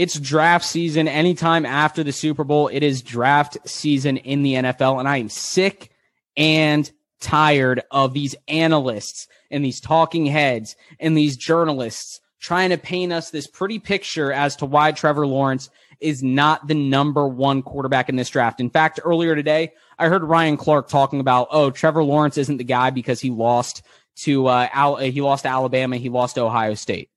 it's 0.00 0.18
draft 0.18 0.64
season 0.64 1.08
anytime 1.08 1.66
after 1.66 2.02
the 2.02 2.10
Super 2.10 2.42
Bowl. 2.42 2.68
It 2.68 2.82
is 2.82 3.02
draft 3.02 3.58
season 3.66 4.16
in 4.16 4.42
the 4.42 4.54
NFL, 4.54 4.98
and 4.98 5.06
I 5.06 5.18
am 5.18 5.28
sick 5.28 5.90
and 6.38 6.90
tired 7.20 7.82
of 7.90 8.14
these 8.14 8.34
analysts 8.48 9.28
and 9.50 9.62
these 9.62 9.78
talking 9.78 10.24
heads 10.24 10.74
and 11.00 11.14
these 11.14 11.36
journalists 11.36 12.18
trying 12.40 12.70
to 12.70 12.78
paint 12.78 13.12
us 13.12 13.28
this 13.28 13.46
pretty 13.46 13.78
picture 13.78 14.32
as 14.32 14.56
to 14.56 14.64
why 14.64 14.92
Trevor 14.92 15.26
Lawrence 15.26 15.68
is 16.00 16.22
not 16.22 16.66
the 16.66 16.72
number 16.72 17.28
one 17.28 17.60
quarterback 17.60 18.08
in 18.08 18.16
this 18.16 18.30
draft. 18.30 18.58
In 18.58 18.70
fact, 18.70 19.00
earlier 19.04 19.36
today, 19.36 19.72
I 19.98 20.08
heard 20.08 20.24
Ryan 20.24 20.56
Clark 20.56 20.88
talking 20.88 21.20
about, 21.20 21.48
oh, 21.50 21.70
Trevor 21.70 22.04
Lawrence 22.04 22.38
isn't 22.38 22.56
the 22.56 22.64
guy 22.64 22.88
because 22.88 23.20
he 23.20 23.28
lost 23.28 23.82
to 24.20 24.46
uh, 24.46 24.66
Al- 24.72 24.96
he 24.96 25.20
lost 25.20 25.42
to 25.42 25.50
Alabama, 25.50 25.98
he 25.98 26.08
lost 26.08 26.36
to 26.36 26.40
Ohio 26.40 26.72
State. 26.72 27.10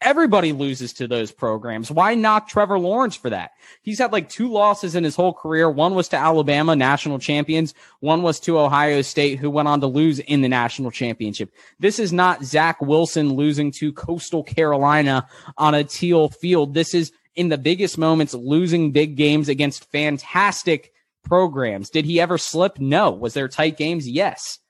Everybody 0.00 0.52
loses 0.52 0.92
to 0.94 1.08
those 1.08 1.32
programs. 1.32 1.90
Why 1.90 2.14
knock 2.14 2.48
Trevor 2.48 2.78
Lawrence 2.78 3.16
for 3.16 3.30
that? 3.30 3.50
He's 3.82 3.98
had 3.98 4.12
like 4.12 4.28
two 4.28 4.48
losses 4.48 4.94
in 4.94 5.02
his 5.02 5.16
whole 5.16 5.32
career. 5.32 5.68
One 5.68 5.96
was 5.96 6.06
to 6.08 6.16
Alabama, 6.16 6.76
national 6.76 7.18
champions. 7.18 7.74
One 7.98 8.22
was 8.22 8.38
to 8.40 8.60
Ohio 8.60 9.02
State, 9.02 9.40
who 9.40 9.50
went 9.50 9.66
on 9.66 9.80
to 9.80 9.88
lose 9.88 10.20
in 10.20 10.40
the 10.40 10.48
national 10.48 10.92
championship. 10.92 11.52
This 11.80 11.98
is 11.98 12.12
not 12.12 12.44
Zach 12.44 12.80
Wilson 12.80 13.34
losing 13.34 13.72
to 13.72 13.92
Coastal 13.92 14.44
Carolina 14.44 15.26
on 15.56 15.74
a 15.74 15.82
teal 15.82 16.28
field. 16.28 16.74
This 16.74 16.94
is 16.94 17.10
in 17.34 17.48
the 17.48 17.58
biggest 17.58 17.98
moments, 17.98 18.34
losing 18.34 18.92
big 18.92 19.16
games 19.16 19.48
against 19.48 19.90
fantastic 19.90 20.92
programs. 21.24 21.90
Did 21.90 22.04
he 22.04 22.20
ever 22.20 22.38
slip? 22.38 22.78
No. 22.78 23.10
Was 23.10 23.34
there 23.34 23.48
tight 23.48 23.76
games? 23.76 24.08
Yes. 24.08 24.60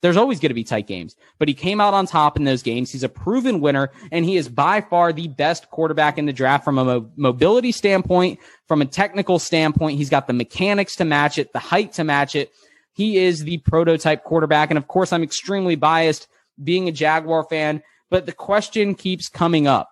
There's 0.00 0.16
always 0.16 0.38
going 0.38 0.50
to 0.50 0.54
be 0.54 0.64
tight 0.64 0.86
games, 0.86 1.16
but 1.38 1.48
he 1.48 1.54
came 1.54 1.80
out 1.80 1.92
on 1.92 2.06
top 2.06 2.36
in 2.36 2.44
those 2.44 2.62
games. 2.62 2.92
He's 2.92 3.02
a 3.02 3.08
proven 3.08 3.60
winner, 3.60 3.90
and 4.12 4.24
he 4.24 4.36
is 4.36 4.48
by 4.48 4.80
far 4.80 5.12
the 5.12 5.26
best 5.26 5.70
quarterback 5.70 6.18
in 6.18 6.26
the 6.26 6.32
draft 6.32 6.64
from 6.64 6.78
a 6.78 6.84
mo- 6.84 7.10
mobility 7.16 7.72
standpoint, 7.72 8.38
from 8.68 8.80
a 8.80 8.86
technical 8.86 9.40
standpoint. 9.40 9.98
He's 9.98 10.10
got 10.10 10.28
the 10.28 10.32
mechanics 10.32 10.94
to 10.96 11.04
match 11.04 11.36
it, 11.36 11.52
the 11.52 11.58
height 11.58 11.94
to 11.94 12.04
match 12.04 12.36
it. 12.36 12.52
He 12.92 13.16
is 13.18 13.42
the 13.42 13.58
prototype 13.58 14.22
quarterback. 14.22 14.70
And 14.70 14.78
of 14.78 14.86
course, 14.86 15.12
I'm 15.12 15.24
extremely 15.24 15.74
biased 15.74 16.28
being 16.62 16.88
a 16.88 16.92
Jaguar 16.92 17.44
fan, 17.44 17.82
but 18.08 18.26
the 18.26 18.32
question 18.32 18.94
keeps 18.94 19.28
coming 19.28 19.66
up. 19.66 19.88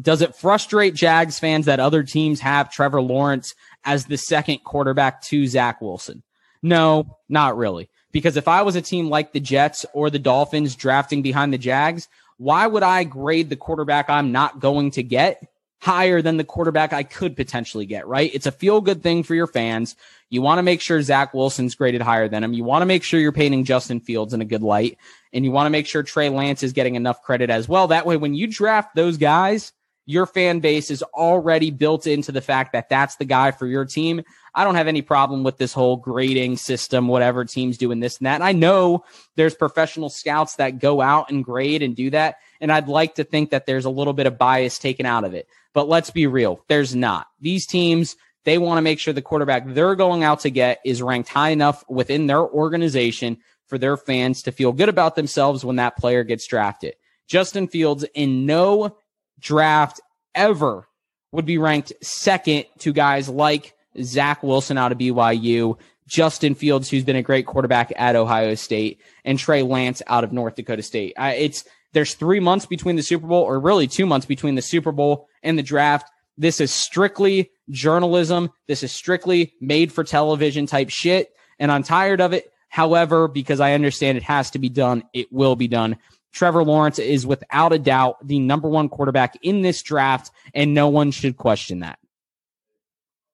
Does 0.00 0.22
it 0.22 0.36
frustrate 0.36 0.94
Jags 0.94 1.38
fans 1.38 1.66
that 1.66 1.80
other 1.80 2.02
teams 2.02 2.40
have 2.40 2.70
Trevor 2.70 3.00
Lawrence 3.00 3.54
as 3.84 4.04
the 4.04 4.18
second 4.18 4.58
quarterback 4.64 5.22
to 5.22 5.46
Zach 5.46 5.80
Wilson? 5.80 6.22
No, 6.62 7.18
not 7.28 7.56
really. 7.56 7.88
Because 8.16 8.38
if 8.38 8.48
I 8.48 8.62
was 8.62 8.76
a 8.76 8.80
team 8.80 9.10
like 9.10 9.34
the 9.34 9.40
Jets 9.40 9.84
or 9.92 10.08
the 10.08 10.18
Dolphins 10.18 10.74
drafting 10.74 11.20
behind 11.20 11.52
the 11.52 11.58
Jags, 11.58 12.08
why 12.38 12.66
would 12.66 12.82
I 12.82 13.04
grade 13.04 13.50
the 13.50 13.56
quarterback 13.56 14.08
I'm 14.08 14.32
not 14.32 14.58
going 14.58 14.92
to 14.92 15.02
get 15.02 15.46
higher 15.80 16.22
than 16.22 16.38
the 16.38 16.42
quarterback 16.42 16.94
I 16.94 17.02
could 17.02 17.36
potentially 17.36 17.84
get, 17.84 18.06
right? 18.06 18.30
It's 18.32 18.46
a 18.46 18.52
feel 18.52 18.80
good 18.80 19.02
thing 19.02 19.22
for 19.22 19.34
your 19.34 19.46
fans. 19.46 19.96
You 20.30 20.40
want 20.40 20.60
to 20.60 20.62
make 20.62 20.80
sure 20.80 21.02
Zach 21.02 21.34
Wilson's 21.34 21.74
graded 21.74 22.00
higher 22.00 22.26
than 22.26 22.42
him. 22.42 22.54
You 22.54 22.64
want 22.64 22.80
to 22.80 22.86
make 22.86 23.02
sure 23.02 23.20
you're 23.20 23.32
painting 23.32 23.66
Justin 23.66 24.00
Fields 24.00 24.32
in 24.32 24.40
a 24.40 24.46
good 24.46 24.62
light. 24.62 24.96
And 25.34 25.44
you 25.44 25.50
want 25.50 25.66
to 25.66 25.70
make 25.70 25.86
sure 25.86 26.02
Trey 26.02 26.30
Lance 26.30 26.62
is 26.62 26.72
getting 26.72 26.94
enough 26.94 27.20
credit 27.20 27.50
as 27.50 27.68
well. 27.68 27.88
That 27.88 28.06
way, 28.06 28.16
when 28.16 28.32
you 28.32 28.46
draft 28.46 28.94
those 28.94 29.18
guys, 29.18 29.74
your 30.06 30.24
fan 30.24 30.60
base 30.60 30.90
is 30.90 31.02
already 31.02 31.70
built 31.70 32.06
into 32.06 32.30
the 32.30 32.40
fact 32.40 32.72
that 32.72 32.88
that's 32.88 33.16
the 33.16 33.24
guy 33.24 33.50
for 33.50 33.66
your 33.66 33.84
team. 33.84 34.22
I 34.54 34.62
don't 34.62 34.76
have 34.76 34.86
any 34.86 35.02
problem 35.02 35.42
with 35.42 35.58
this 35.58 35.72
whole 35.72 35.96
grading 35.96 36.56
system, 36.56 37.08
whatever 37.08 37.44
teams 37.44 37.76
doing 37.76 37.98
this 38.00 38.18
and 38.18 38.26
that. 38.26 38.36
And 38.36 38.44
I 38.44 38.52
know 38.52 39.04
there's 39.34 39.54
professional 39.54 40.08
scouts 40.08 40.56
that 40.56 40.78
go 40.78 41.00
out 41.00 41.30
and 41.30 41.44
grade 41.44 41.82
and 41.82 41.94
do 41.94 42.10
that. 42.10 42.36
And 42.60 42.70
I'd 42.72 42.88
like 42.88 43.16
to 43.16 43.24
think 43.24 43.50
that 43.50 43.66
there's 43.66 43.84
a 43.84 43.90
little 43.90 44.12
bit 44.12 44.26
of 44.26 44.38
bias 44.38 44.78
taken 44.78 45.04
out 45.04 45.24
of 45.24 45.34
it. 45.34 45.48
But 45.74 45.88
let's 45.88 46.10
be 46.10 46.26
real. 46.26 46.64
There's 46.68 46.94
not. 46.94 47.26
These 47.40 47.66
teams, 47.66 48.16
they 48.44 48.58
want 48.58 48.78
to 48.78 48.82
make 48.82 49.00
sure 49.00 49.12
the 49.12 49.20
quarterback 49.20 49.64
they're 49.66 49.96
going 49.96 50.22
out 50.22 50.40
to 50.40 50.50
get 50.50 50.80
is 50.84 51.02
ranked 51.02 51.28
high 51.28 51.50
enough 51.50 51.84
within 51.88 52.28
their 52.28 52.40
organization 52.40 53.38
for 53.66 53.76
their 53.76 53.96
fans 53.96 54.42
to 54.42 54.52
feel 54.52 54.72
good 54.72 54.88
about 54.88 55.16
themselves 55.16 55.64
when 55.64 55.76
that 55.76 55.96
player 55.96 56.22
gets 56.22 56.46
drafted. 56.46 56.94
Justin 57.26 57.66
Fields 57.66 58.04
in 58.14 58.46
no 58.46 58.96
draft 59.40 60.00
ever 60.34 60.86
would 61.32 61.46
be 61.46 61.58
ranked 61.58 61.92
second 62.02 62.64
to 62.78 62.92
guys 62.92 63.28
like 63.28 63.74
Zach 64.02 64.42
Wilson 64.42 64.78
out 64.78 64.92
of 64.92 64.98
BYU, 64.98 65.78
Justin 66.06 66.54
Fields, 66.54 66.88
who's 66.88 67.04
been 67.04 67.16
a 67.16 67.22
great 67.22 67.46
quarterback 67.46 67.92
at 67.96 68.16
Ohio 68.16 68.54
State, 68.54 69.00
and 69.24 69.38
Trey 69.38 69.62
Lance 69.62 70.02
out 70.06 70.24
of 70.24 70.32
North 70.32 70.54
Dakota 70.54 70.82
State. 70.82 71.14
It's 71.18 71.64
there's 71.92 72.14
three 72.14 72.40
months 72.40 72.66
between 72.66 72.96
the 72.96 73.02
Super 73.02 73.26
Bowl, 73.26 73.42
or 73.42 73.58
really 73.58 73.86
two 73.86 74.06
months 74.06 74.26
between 74.26 74.54
the 74.54 74.62
Super 74.62 74.92
Bowl 74.92 75.28
and 75.42 75.58
the 75.58 75.62
draft. 75.62 76.10
This 76.36 76.60
is 76.60 76.70
strictly 76.70 77.50
journalism. 77.70 78.50
This 78.68 78.82
is 78.82 78.92
strictly 78.92 79.54
made 79.60 79.92
for 79.92 80.04
television 80.04 80.66
type 80.66 80.90
shit. 80.90 81.32
And 81.58 81.72
I'm 81.72 81.82
tired 81.82 82.20
of 82.20 82.34
it. 82.34 82.52
However, 82.68 83.28
because 83.28 83.60
I 83.60 83.72
understand 83.72 84.18
it 84.18 84.24
has 84.24 84.50
to 84.50 84.58
be 84.58 84.68
done, 84.68 85.04
it 85.14 85.32
will 85.32 85.56
be 85.56 85.68
done. 85.68 85.96
Trevor 86.32 86.64
Lawrence 86.64 86.98
is 86.98 87.26
without 87.26 87.72
a 87.72 87.78
doubt 87.78 88.26
the 88.26 88.38
number 88.38 88.68
one 88.68 88.88
quarterback 88.88 89.38
in 89.42 89.62
this 89.62 89.82
draft, 89.82 90.30
and 90.54 90.74
no 90.74 90.88
one 90.88 91.10
should 91.10 91.36
question 91.36 91.80
that. 91.80 91.98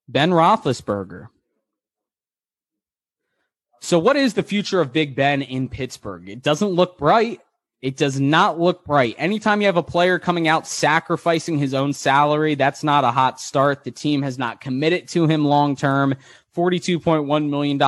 Ben 0.08 0.30
Roethlisberger. 0.30 1.28
So, 3.80 3.98
what 3.98 4.16
is 4.16 4.34
the 4.34 4.44
future 4.44 4.80
of 4.80 4.92
Big 4.92 5.16
Ben 5.16 5.42
in 5.42 5.68
Pittsburgh? 5.68 6.28
It 6.28 6.42
doesn't 6.42 6.68
look 6.68 6.98
bright. 6.98 7.40
It 7.80 7.96
does 7.96 8.20
not 8.20 8.60
look 8.60 8.84
bright. 8.84 9.16
Anytime 9.18 9.60
you 9.60 9.66
have 9.66 9.76
a 9.76 9.82
player 9.82 10.20
coming 10.20 10.46
out 10.46 10.68
sacrificing 10.68 11.58
his 11.58 11.74
own 11.74 11.92
salary, 11.92 12.54
that's 12.54 12.84
not 12.84 13.02
a 13.02 13.10
hot 13.10 13.40
start. 13.40 13.82
The 13.82 13.90
team 13.90 14.22
has 14.22 14.38
not 14.38 14.60
committed 14.60 15.08
to 15.08 15.26
him 15.26 15.44
long 15.44 15.74
term. 15.74 16.14
$42.1 16.54 17.48
million, 17.48 17.82
uh, 17.82 17.86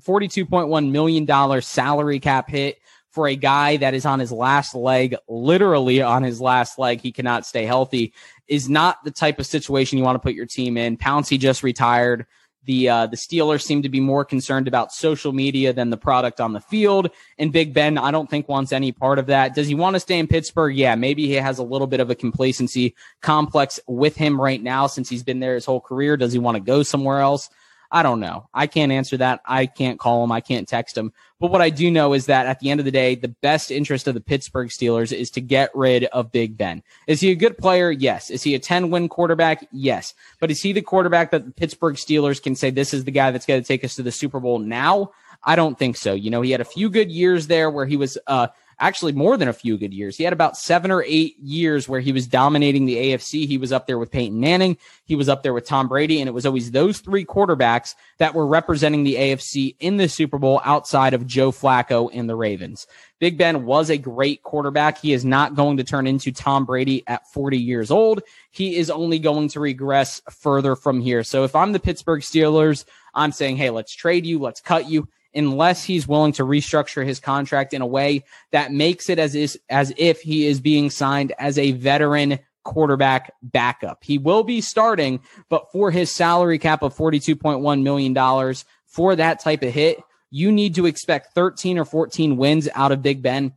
$42.1 0.00 0.90
million 0.90 1.62
salary 1.62 2.20
cap 2.20 2.48
hit 2.48 2.78
for 3.18 3.26
a 3.26 3.34
guy 3.34 3.76
that 3.76 3.94
is 3.94 4.06
on 4.06 4.20
his 4.20 4.30
last 4.30 4.76
leg, 4.76 5.16
literally 5.26 6.00
on 6.00 6.22
his 6.22 6.40
last 6.40 6.78
leg. 6.78 7.00
He 7.00 7.10
cannot 7.10 7.44
stay 7.44 7.64
healthy 7.64 8.12
is 8.46 8.68
not 8.68 9.02
the 9.02 9.10
type 9.10 9.40
of 9.40 9.46
situation 9.46 9.98
you 9.98 10.04
want 10.04 10.14
to 10.14 10.20
put 10.20 10.34
your 10.34 10.46
team 10.46 10.76
in. 10.76 10.96
Pouncey 10.96 11.36
just 11.36 11.64
retired. 11.64 12.26
The 12.66 12.88
uh, 12.88 13.06
the 13.08 13.16
Steelers 13.16 13.62
seem 13.62 13.82
to 13.82 13.88
be 13.88 13.98
more 13.98 14.24
concerned 14.24 14.68
about 14.68 14.92
social 14.92 15.32
media 15.32 15.72
than 15.72 15.90
the 15.90 15.96
product 15.96 16.40
on 16.40 16.52
the 16.52 16.60
field. 16.60 17.10
And 17.38 17.52
Big 17.52 17.74
Ben, 17.74 17.98
I 17.98 18.12
don't 18.12 18.30
think 18.30 18.48
wants 18.48 18.70
any 18.70 18.92
part 18.92 19.18
of 19.18 19.26
that. 19.26 19.52
Does 19.56 19.66
he 19.66 19.74
want 19.74 19.94
to 19.94 20.00
stay 20.00 20.20
in 20.20 20.28
Pittsburgh? 20.28 20.76
Yeah, 20.76 20.94
maybe 20.94 21.26
he 21.26 21.32
has 21.32 21.58
a 21.58 21.64
little 21.64 21.88
bit 21.88 21.98
of 21.98 22.10
a 22.10 22.14
complacency 22.14 22.94
complex 23.20 23.80
with 23.88 24.14
him 24.14 24.40
right 24.40 24.62
now 24.62 24.86
since 24.86 25.08
he's 25.08 25.24
been 25.24 25.40
there 25.40 25.56
his 25.56 25.64
whole 25.64 25.80
career. 25.80 26.16
Does 26.16 26.32
he 26.32 26.38
want 26.38 26.54
to 26.54 26.62
go 26.62 26.84
somewhere 26.84 27.18
else? 27.18 27.50
I 27.90 28.02
don't 28.02 28.20
know. 28.20 28.48
I 28.52 28.66
can't 28.66 28.92
answer 28.92 29.16
that. 29.16 29.40
I 29.46 29.66
can't 29.66 29.98
call 29.98 30.22
him. 30.22 30.30
I 30.30 30.40
can't 30.40 30.68
text 30.68 30.96
him. 30.96 31.12
But 31.40 31.50
what 31.50 31.62
I 31.62 31.70
do 31.70 31.90
know 31.90 32.12
is 32.12 32.26
that 32.26 32.46
at 32.46 32.60
the 32.60 32.70
end 32.70 32.80
of 32.80 32.84
the 32.84 32.92
day, 32.92 33.14
the 33.14 33.28
best 33.28 33.70
interest 33.70 34.06
of 34.06 34.14
the 34.14 34.20
Pittsburgh 34.20 34.68
Steelers 34.68 35.16
is 35.16 35.30
to 35.30 35.40
get 35.40 35.70
rid 35.74 36.04
of 36.04 36.30
Big 36.30 36.58
Ben. 36.58 36.82
Is 37.06 37.20
he 37.20 37.30
a 37.30 37.36
good 37.36 37.56
player? 37.56 37.90
Yes. 37.90 38.28
Is 38.28 38.42
he 38.42 38.54
a 38.54 38.58
10 38.58 38.90
win 38.90 39.08
quarterback? 39.08 39.66
Yes. 39.72 40.12
But 40.38 40.50
is 40.50 40.60
he 40.60 40.72
the 40.72 40.82
quarterback 40.82 41.30
that 41.30 41.46
the 41.46 41.52
Pittsburgh 41.52 41.96
Steelers 41.96 42.42
can 42.42 42.54
say 42.54 42.70
this 42.70 42.92
is 42.92 43.04
the 43.04 43.10
guy 43.10 43.30
that's 43.30 43.46
going 43.46 43.62
to 43.62 43.66
take 43.66 43.84
us 43.84 43.94
to 43.94 44.02
the 44.02 44.12
Super 44.12 44.40
Bowl 44.40 44.58
now? 44.58 45.12
I 45.44 45.56
don't 45.56 45.78
think 45.78 45.96
so. 45.96 46.12
You 46.12 46.30
know, 46.30 46.42
he 46.42 46.50
had 46.50 46.60
a 46.60 46.66
few 46.66 46.90
good 46.90 47.10
years 47.10 47.46
there 47.46 47.70
where 47.70 47.86
he 47.86 47.96
was, 47.96 48.18
uh, 48.26 48.48
actually 48.80 49.12
more 49.12 49.36
than 49.36 49.48
a 49.48 49.52
few 49.52 49.76
good 49.76 49.92
years. 49.92 50.16
He 50.16 50.24
had 50.24 50.32
about 50.32 50.56
seven 50.56 50.90
or 50.90 51.02
eight 51.06 51.38
years 51.38 51.88
where 51.88 52.00
he 52.00 52.12
was 52.12 52.26
dominating 52.26 52.86
the 52.86 52.96
AFC. 52.96 53.46
He 53.46 53.58
was 53.58 53.72
up 53.72 53.86
there 53.86 53.98
with 53.98 54.10
Peyton 54.10 54.38
Manning. 54.38 54.76
He 55.04 55.16
was 55.16 55.28
up 55.28 55.42
there 55.42 55.52
with 55.54 55.66
Tom 55.66 55.88
Brady. 55.88 56.20
And 56.20 56.28
it 56.28 56.32
was 56.32 56.46
always 56.46 56.70
those 56.70 57.00
three 57.00 57.24
quarterbacks 57.24 57.94
that 58.18 58.34
were 58.34 58.46
representing 58.46 59.04
the 59.04 59.16
AFC 59.16 59.76
in 59.80 59.96
the 59.96 60.08
Super 60.08 60.38
Bowl 60.38 60.60
outside 60.64 61.14
of 61.14 61.26
Joe 61.26 61.50
Flacco 61.50 62.08
and 62.12 62.28
the 62.28 62.36
Ravens. 62.36 62.86
Big 63.18 63.36
Ben 63.36 63.64
was 63.64 63.90
a 63.90 63.98
great 63.98 64.42
quarterback. 64.44 64.98
He 64.98 65.12
is 65.12 65.24
not 65.24 65.56
going 65.56 65.78
to 65.78 65.84
turn 65.84 66.06
into 66.06 66.30
Tom 66.30 66.64
Brady 66.64 67.02
at 67.08 67.28
40 67.32 67.58
years 67.58 67.90
old. 67.90 68.22
He 68.50 68.76
is 68.76 68.90
only 68.90 69.18
going 69.18 69.48
to 69.48 69.60
regress 69.60 70.22
further 70.30 70.76
from 70.76 71.00
here. 71.00 71.24
So 71.24 71.42
if 71.42 71.56
I'm 71.56 71.72
the 71.72 71.80
Pittsburgh 71.80 72.22
Steelers, 72.22 72.84
I'm 73.14 73.32
saying, 73.32 73.56
hey, 73.56 73.70
let's 73.70 73.94
trade 73.94 74.24
you. 74.24 74.38
Let's 74.38 74.60
cut 74.60 74.88
you 74.88 75.08
unless 75.38 75.84
he's 75.84 76.08
willing 76.08 76.32
to 76.32 76.42
restructure 76.42 77.06
his 77.06 77.20
contract 77.20 77.72
in 77.72 77.80
a 77.80 77.86
way 77.86 78.24
that 78.50 78.72
makes 78.72 79.08
it 79.08 79.18
as 79.18 79.34
is 79.34 79.58
as 79.70 79.92
if 79.96 80.20
he 80.20 80.46
is 80.46 80.60
being 80.60 80.90
signed 80.90 81.32
as 81.38 81.58
a 81.58 81.72
veteran 81.72 82.38
quarterback 82.64 83.32
backup. 83.42 84.04
He 84.04 84.18
will 84.18 84.42
be 84.42 84.60
starting, 84.60 85.20
but 85.48 85.70
for 85.72 85.90
his 85.90 86.10
salary 86.10 86.58
cap 86.58 86.82
of 86.82 86.94
$42.1 86.94 87.82
million 87.82 88.54
for 88.86 89.16
that 89.16 89.40
type 89.40 89.62
of 89.62 89.72
hit, 89.72 90.02
you 90.30 90.52
need 90.52 90.74
to 90.74 90.86
expect 90.86 91.34
13 91.34 91.78
or 91.78 91.84
14 91.84 92.36
wins 92.36 92.68
out 92.74 92.92
of 92.92 93.00
Big 93.00 93.22
Ben. 93.22 93.52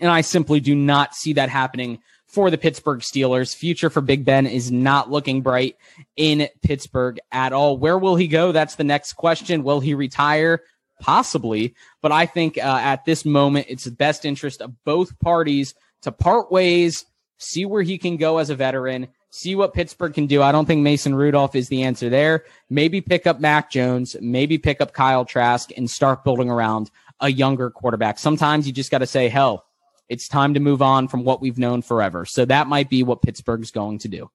And 0.00 0.10
I 0.10 0.22
simply 0.22 0.58
do 0.58 0.74
not 0.74 1.14
see 1.14 1.34
that 1.34 1.50
happening 1.50 2.00
for 2.26 2.50
the 2.50 2.58
Pittsburgh 2.58 3.00
Steelers. 3.00 3.54
Future 3.54 3.90
for 3.90 4.00
Big 4.00 4.24
Ben 4.24 4.46
is 4.46 4.72
not 4.72 5.10
looking 5.10 5.42
bright 5.42 5.76
in 6.16 6.48
Pittsburgh 6.62 7.20
at 7.30 7.52
all. 7.52 7.76
Where 7.76 7.98
will 7.98 8.16
he 8.16 8.26
go? 8.26 8.52
That's 8.52 8.76
the 8.76 8.84
next 8.84 9.12
question. 9.12 9.62
Will 9.62 9.80
he 9.80 9.94
retire? 9.94 10.62
Possibly. 11.02 11.74
But 12.00 12.12
I 12.12 12.24
think 12.24 12.56
uh, 12.56 12.80
at 12.82 13.04
this 13.04 13.26
moment, 13.26 13.66
it's 13.68 13.84
the 13.84 13.90
best 13.90 14.24
interest 14.24 14.62
of 14.62 14.72
both 14.84 15.18
parties 15.18 15.74
to 16.02 16.12
part 16.12 16.50
ways, 16.50 17.04
see 17.36 17.66
where 17.66 17.82
he 17.82 17.98
can 17.98 18.16
go 18.16 18.38
as 18.38 18.48
a 18.48 18.56
veteran, 18.56 19.08
See 19.34 19.56
what 19.56 19.72
Pittsburgh 19.72 20.12
can 20.12 20.26
do. 20.26 20.42
I 20.42 20.52
don't 20.52 20.66
think 20.66 20.82
Mason 20.82 21.14
Rudolph 21.14 21.54
is 21.54 21.68
the 21.68 21.84
answer 21.84 22.10
there. 22.10 22.44
Maybe 22.68 23.00
pick 23.00 23.26
up 23.26 23.40
Mac 23.40 23.70
Jones, 23.70 24.14
maybe 24.20 24.58
pick 24.58 24.82
up 24.82 24.92
Kyle 24.92 25.24
Trask 25.24 25.70
and 25.74 25.88
start 25.90 26.22
building 26.22 26.50
around 26.50 26.90
a 27.18 27.30
younger 27.32 27.70
quarterback. 27.70 28.18
Sometimes 28.18 28.66
you 28.66 28.74
just 28.74 28.90
got 28.90 28.98
to 28.98 29.06
say, 29.06 29.30
hell, 29.30 29.64
it's 30.10 30.28
time 30.28 30.52
to 30.52 30.60
move 30.60 30.82
on 30.82 31.08
from 31.08 31.24
what 31.24 31.40
we've 31.40 31.56
known 31.56 31.80
forever. 31.80 32.26
So 32.26 32.44
that 32.44 32.66
might 32.66 32.90
be 32.90 33.02
what 33.02 33.22
Pittsburgh's 33.22 33.70
going 33.70 34.00
to 34.00 34.08
do. 34.08 34.30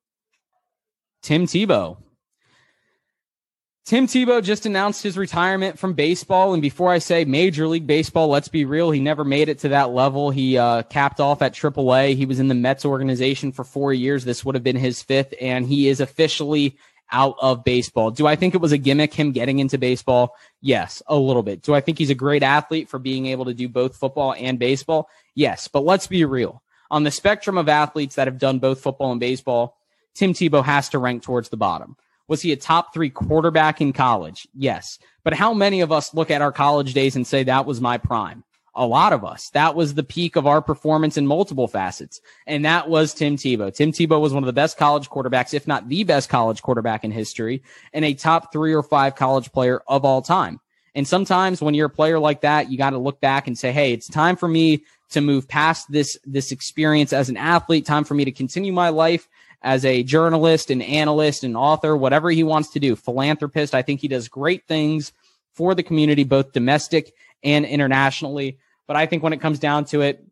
Tim 1.21 1.45
Tebow. 1.45 1.97
Tim 3.87 4.05
Tebow 4.05 4.43
just 4.43 4.65
announced 4.65 5.01
his 5.01 5.17
retirement 5.17 5.79
from 5.79 5.93
baseball. 5.93 6.51
And 6.51 6.61
before 6.61 6.91
I 6.91 6.97
say 6.97 7.23
Major 7.23 7.69
League 7.69 7.87
Baseball, 7.87 8.27
let's 8.27 8.49
be 8.49 8.65
real, 8.65 8.91
he 8.91 8.99
never 8.99 9.23
made 9.23 9.47
it 9.47 9.59
to 9.59 9.69
that 9.69 9.91
level. 9.91 10.29
He 10.29 10.57
uh, 10.57 10.83
capped 10.83 11.21
off 11.21 11.41
at 11.41 11.53
AAA. 11.53 12.17
He 12.17 12.25
was 12.25 12.41
in 12.41 12.49
the 12.49 12.53
Mets 12.53 12.83
organization 12.83 13.53
for 13.53 13.63
four 13.63 13.93
years. 13.93 14.25
This 14.25 14.43
would 14.43 14.55
have 14.55 14.63
been 14.63 14.75
his 14.75 15.01
fifth, 15.01 15.33
and 15.39 15.65
he 15.65 15.87
is 15.87 16.01
officially 16.01 16.77
out 17.13 17.37
of 17.41 17.63
baseball. 17.63 18.11
Do 18.11 18.27
I 18.27 18.35
think 18.35 18.53
it 18.53 18.59
was 18.59 18.73
a 18.73 18.77
gimmick 18.77 19.13
him 19.13 19.31
getting 19.31 19.59
into 19.59 19.77
baseball? 19.77 20.35
Yes, 20.59 21.01
a 21.07 21.15
little 21.15 21.41
bit. 21.41 21.61
Do 21.61 21.73
I 21.73 21.79
think 21.79 21.97
he's 21.97 22.09
a 22.09 22.13
great 22.13 22.43
athlete 22.43 22.89
for 22.89 22.99
being 22.99 23.27
able 23.27 23.45
to 23.45 23.53
do 23.53 23.69
both 23.69 23.95
football 23.95 24.33
and 24.33 24.59
baseball? 24.59 25.09
Yes, 25.33 25.69
but 25.69 25.85
let's 25.85 26.07
be 26.07 26.25
real. 26.25 26.61
On 26.91 27.03
the 27.03 27.11
spectrum 27.11 27.57
of 27.57 27.69
athletes 27.69 28.15
that 28.15 28.27
have 28.27 28.37
done 28.37 28.59
both 28.59 28.81
football 28.81 29.11
and 29.11 29.21
baseball, 29.21 29.77
Tim 30.13 30.33
Tebow 30.33 30.61
has 30.65 30.89
to 30.89 30.99
rank 30.99 31.23
towards 31.23 31.47
the 31.47 31.55
bottom. 31.55 31.95
Was 32.27 32.41
he 32.41 32.51
a 32.51 32.57
top 32.57 32.93
three 32.93 33.09
quarterback 33.09 33.81
in 33.81 33.93
college? 33.93 34.47
Yes. 34.53 34.99
But 35.23 35.33
how 35.33 35.53
many 35.53 35.81
of 35.81 35.91
us 35.91 36.13
look 36.13 36.31
at 36.31 36.41
our 36.41 36.51
college 36.51 36.93
days 36.93 37.15
and 37.15 37.25
say 37.25 37.43
that 37.43 37.65
was 37.65 37.81
my 37.81 37.97
prime? 37.97 38.43
A 38.75 38.85
lot 38.85 39.11
of 39.11 39.25
us. 39.25 39.49
That 39.51 39.75
was 39.75 39.95
the 39.95 40.03
peak 40.03 40.35
of 40.35 40.45
our 40.45 40.61
performance 40.61 41.17
in 41.17 41.25
multiple 41.25 41.67
facets. 41.67 42.21
And 42.45 42.63
that 42.65 42.89
was 42.89 43.13
Tim 43.13 43.35
Tebow. 43.35 43.73
Tim 43.73 43.91
Tebow 43.91 44.21
was 44.21 44.33
one 44.33 44.43
of 44.43 44.47
the 44.47 44.53
best 44.53 44.77
college 44.77 45.09
quarterbacks, 45.09 45.53
if 45.53 45.67
not 45.67 45.89
the 45.89 46.03
best 46.03 46.29
college 46.29 46.61
quarterback 46.61 47.03
in 47.03 47.11
history 47.11 47.63
and 47.91 48.05
a 48.05 48.13
top 48.13 48.53
three 48.53 48.73
or 48.73 48.83
five 48.83 49.15
college 49.15 49.51
player 49.51 49.81
of 49.87 50.05
all 50.05 50.21
time. 50.21 50.59
And 50.93 51.07
sometimes 51.07 51.61
when 51.61 51.73
you're 51.73 51.87
a 51.87 51.91
player 51.91 52.19
like 52.19 52.41
that, 52.41 52.71
you 52.71 52.77
got 52.77 52.91
to 52.91 52.97
look 52.97 53.19
back 53.19 53.47
and 53.47 53.57
say, 53.57 53.71
Hey, 53.71 53.93
it's 53.93 54.07
time 54.07 54.35
for 54.35 54.47
me 54.47 54.83
to 55.09 55.21
move 55.21 55.47
past 55.47 55.91
this, 55.91 56.17
this 56.25 56.51
experience 56.51 57.13
as 57.13 57.29
an 57.29 57.37
athlete, 57.37 57.85
time 57.85 58.03
for 58.03 58.13
me 58.13 58.25
to 58.25 58.31
continue 58.31 58.73
my 58.73 58.89
life 58.89 59.27
as 59.61 59.85
a 59.85 60.03
journalist, 60.03 60.69
an 60.69 60.81
analyst, 60.81 61.43
an 61.43 61.55
author, 61.55 61.95
whatever 61.97 62.29
he 62.29 62.43
wants 62.43 62.69
to 62.69 62.79
do, 62.79 62.95
philanthropist. 62.95 63.73
I 63.73 63.81
think 63.81 63.99
he 63.99 64.07
does 64.07 64.27
great 64.27 64.67
things 64.67 65.13
for 65.53 65.73
the 65.73 65.83
community, 65.83 66.23
both 66.23 66.53
domestic 66.53 67.13
and 67.43 67.65
internationally. 67.65 68.59
But 68.85 68.95
I 68.95 69.05
think 69.05 69.23
when 69.23 69.33
it 69.33 69.41
comes 69.41 69.59
down 69.59 69.85
to 69.85 70.01
it, 70.01 70.23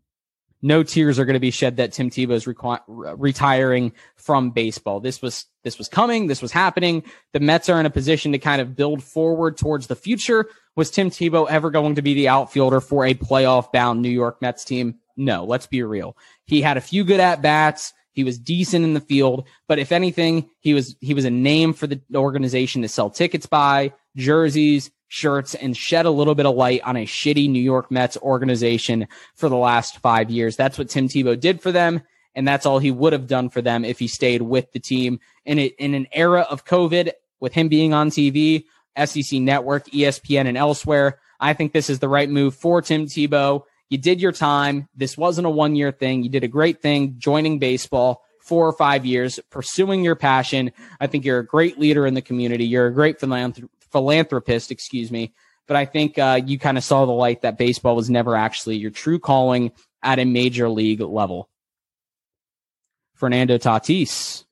no 0.62 0.82
tears 0.82 1.20
are 1.20 1.26
going 1.26 1.36
to 1.36 1.40
be 1.40 1.52
shed 1.52 1.78
that 1.78 1.94
Tim 1.94 2.10
Tebow 2.10 2.32
is 2.32 2.46
requ- 2.46 2.82
retiring 2.88 3.92
from 4.16 4.52
baseball. 4.52 5.00
This 5.00 5.22
was 5.22 5.46
this 5.64 5.78
was 5.78 5.88
coming. 5.88 6.28
This 6.28 6.42
was 6.42 6.52
happening. 6.52 7.04
The 7.34 7.40
Mets 7.40 7.70
are 7.70 7.80
in 7.80 7.86
a 7.86 7.92
position 7.92 8.32
to 8.32 8.40
kind 8.40 8.62
of 8.62 8.76
build 8.76 9.04
forward 9.04 9.58
towards 9.58 9.88
the 9.88 9.96
future. 9.96 10.48
Was 10.76 10.90
Tim 10.90 11.10
Tebow 11.10 11.48
ever 11.50 11.70
going 11.70 11.96
to 11.96 12.02
be 12.02 12.14
the 12.14 12.30
outfielder 12.30 12.82
for 12.82 13.06
a 13.06 13.14
playoff 13.14 13.72
bound 13.72 14.02
New 14.02 14.10
York 14.10 14.42
Mets 14.42 14.66
team? 14.66 14.96
No. 15.16 15.46
Let's 15.46 15.68
be 15.68 15.84
real. 15.84 16.18
He 16.46 16.62
had 16.62 16.78
a 16.78 16.82
few 16.82 17.04
good 17.04 17.20
at 17.20 17.42
bats. 17.42 17.94
He 18.16 18.24
was 18.24 18.40
decent 18.40 18.86
in 18.86 18.94
the 18.94 19.02
field, 19.02 19.46
but 19.68 19.78
if 19.78 19.92
anything, 19.92 20.50
he 20.62 20.74
was 20.74 20.96
he 21.02 21.14
was 21.14 21.26
a 21.26 21.30
name 21.30 21.74
for 21.74 21.86
the 21.86 22.02
organization 22.16 22.82
to 22.82 22.88
sell 22.88 23.10
tickets 23.10 23.46
by, 23.46 23.92
jerseys, 24.16 24.90
shirts, 25.10 25.54
and 25.54 25.76
shed 25.76 26.06
a 26.06 26.12
little 26.12 26.34
bit 26.34 26.46
of 26.46 26.56
light 26.56 26.82
on 26.84 26.96
a 26.96 27.06
shitty 27.06 27.50
New 27.50 27.62
York 27.62 27.92
Mets 27.92 28.16
organization 28.18 29.08
for 29.36 29.50
the 29.50 29.58
last 29.58 30.00
five 30.00 30.32
years. 30.32 30.56
That's 30.56 30.78
what 30.78 30.88
Tim 30.88 31.10
Tebow 31.10 31.38
did 31.38 31.62
for 31.62 31.74
them, 31.74 32.04
and 32.34 32.48
that's 32.48 32.66
all 32.66 32.80
he 32.80 32.90
would 32.90 33.12
have 33.12 33.28
done 33.28 33.50
for 33.50 33.62
them 33.62 33.84
if 33.84 34.00
he 34.00 34.08
stayed 34.08 34.42
with 34.42 34.72
the 34.72 34.80
team. 34.80 35.20
In 35.44 35.60
it 35.60 35.76
in 35.78 35.94
an 35.94 36.08
era 36.14 36.48
of 36.50 36.64
COVID, 36.64 37.12
with 37.42 37.54
him 37.54 37.68
being 37.68 37.94
on 37.94 38.12
TV, 38.12 38.64
SEC 38.98 39.42
Network, 39.42 39.88
ESPN, 39.88 40.48
and 40.48 40.58
elsewhere, 40.58 41.20
I 41.38 41.52
think 41.52 41.74
this 41.74 41.90
is 41.90 42.00
the 42.00 42.08
right 42.08 42.30
move 42.30 42.56
for 42.56 42.82
Tim 42.82 43.08
Tebow. 43.08 43.64
You 43.90 43.98
did 43.98 44.20
your 44.20 44.32
time. 44.32 44.88
This 44.96 45.18
wasn't 45.18 45.48
a 45.48 45.50
one 45.50 45.76
year 45.76 45.92
thing. 45.92 46.24
You 46.24 46.30
did 46.30 46.44
a 46.44 46.48
great 46.48 46.82
thing 46.82 47.16
joining 47.18 47.60
baseball 47.60 48.24
four 48.40 48.68
or 48.68 48.74
five 48.74 49.06
years, 49.06 49.40
pursuing 49.50 50.04
your 50.04 50.16
passion. 50.16 50.72
I 51.00 51.08
think 51.08 51.26
you're 51.26 51.40
a 51.40 51.46
great 51.46 51.80
leader 51.80 52.06
in 52.06 52.14
the 52.14 52.22
community. 52.22 52.66
You're 52.66 52.88
a 52.88 52.94
great 52.94 53.20
philanthrop- 53.20 53.70
philanthropist, 53.92 54.72
excuse 54.72 55.12
me. 55.12 55.34
But 55.68 55.78
I 55.78 55.86
think 55.86 56.20
uh, 56.20 56.42
you 56.46 56.60
kind 56.60 56.78
of 56.78 56.84
saw 56.84 57.06
the 57.06 57.12
light 57.12 57.42
that 57.42 57.58
baseball 57.58 57.96
was 57.96 58.10
never 58.10 58.36
actually 58.36 58.78
your 58.78 58.92
true 58.92 59.20
calling 59.20 59.72
at 60.04 60.20
a 60.20 60.26
major 60.26 60.70
league 60.70 61.02
level. 61.02 61.50
Fernando 63.16 63.58
Tatis. 63.58 64.44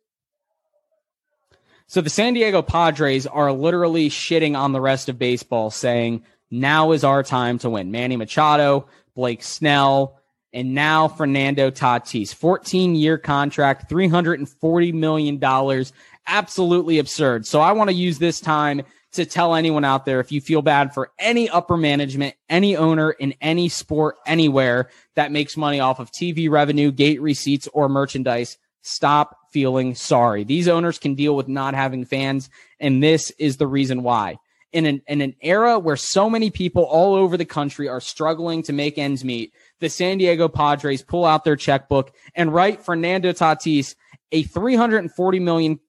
So 1.86 2.02
the 2.02 2.10
San 2.10 2.34
Diego 2.34 2.64
Padres 2.64 3.28
are 3.28 3.52
literally 3.52 4.10
shitting 4.10 4.58
on 4.58 4.72
the 4.72 4.82
rest 4.82 5.10
of 5.10 5.20
baseball, 5.20 5.70
saying, 5.70 6.24
now 6.50 6.92
is 6.92 7.04
our 7.04 7.22
time 7.22 7.60
to 7.60 7.70
win. 7.70 7.92
Manny 7.92 8.16
Machado, 8.16 8.88
Blake 9.16 9.44
Snell, 9.44 10.20
and 10.54 10.74
now 10.74 11.08
Fernando 11.08 11.72
Tatis. 11.72 12.34
14 12.34 12.96
year 12.96 13.18
contract, 13.18 13.90
$340 13.90 14.94
million. 14.94 15.86
Absolutely 16.28 17.00
absurd. 17.00 17.46
So 17.46 17.60
I 17.60 17.72
want 17.72 17.90
to 17.90 17.96
use 17.96 18.20
this 18.20 18.40
time 18.40 18.84
to 19.14 19.26
tell 19.26 19.56
anyone 19.56 19.86
out 19.86 20.06
there 20.06 20.20
if 20.20 20.32
you 20.32 20.42
feel 20.42 20.62
bad 20.62 20.94
for 20.94 21.12
any 21.20 21.50
upper 21.50 21.78
management, 21.78 22.36
any 22.50 22.76
owner 22.76 23.12
in 23.12 23.34
any 23.42 23.70
sport, 23.70 24.16
anywhere 24.26 24.90
that 25.16 25.32
makes 25.32 25.56
money 25.56 25.80
off 25.80 26.00
of 26.00 26.12
TV 26.12 26.50
revenue, 26.50 26.92
gate 26.92 27.22
receipts, 27.22 27.68
or 27.74 27.88
merchandise, 27.90 28.58
stop 28.82 29.38
feeling 29.52 29.94
sorry. 29.96 30.44
These 30.44 30.68
owners 30.68 30.98
can 30.98 31.14
deal 31.16 31.36
with 31.36 31.48
not 31.48 31.76
having 31.76 32.06
fans, 32.06 32.50
and 32.80 33.04
this 33.04 33.32
is 33.38 33.58
the 33.58 33.68
reason 33.68 34.02
why 34.02 34.38
in 34.74 34.86
an, 34.86 35.02
in 35.08 35.22
an 35.22 35.36
era 35.42 35.80
where 35.80 35.96
so 35.96 36.30
many 36.30 36.50
people 36.50 36.84
all 36.84 37.16
over 37.16 37.38
the 37.38 37.46
country 37.46 37.88
are 37.88 38.02
struggling 38.02 38.64
to 38.64 38.74
make 38.74 38.98
ends 38.98 39.24
meet, 39.24 39.54
the 39.80 39.90
San 39.90 40.18
Diego 40.18 40.48
Padres 40.48 41.04
pull 41.04 41.26
out 41.26 41.44
their 41.44 41.56
checkbook 41.56 42.14
and 42.36 42.54
write 42.54 42.84
Fernando 42.84 43.32
Tatis 43.32 43.96
a 44.32 44.44
$340 44.44 45.42
million 45.42 45.80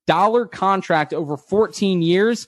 contract 0.49 1.15
over 1.15 1.37
14 1.37 2.03
years 2.03 2.47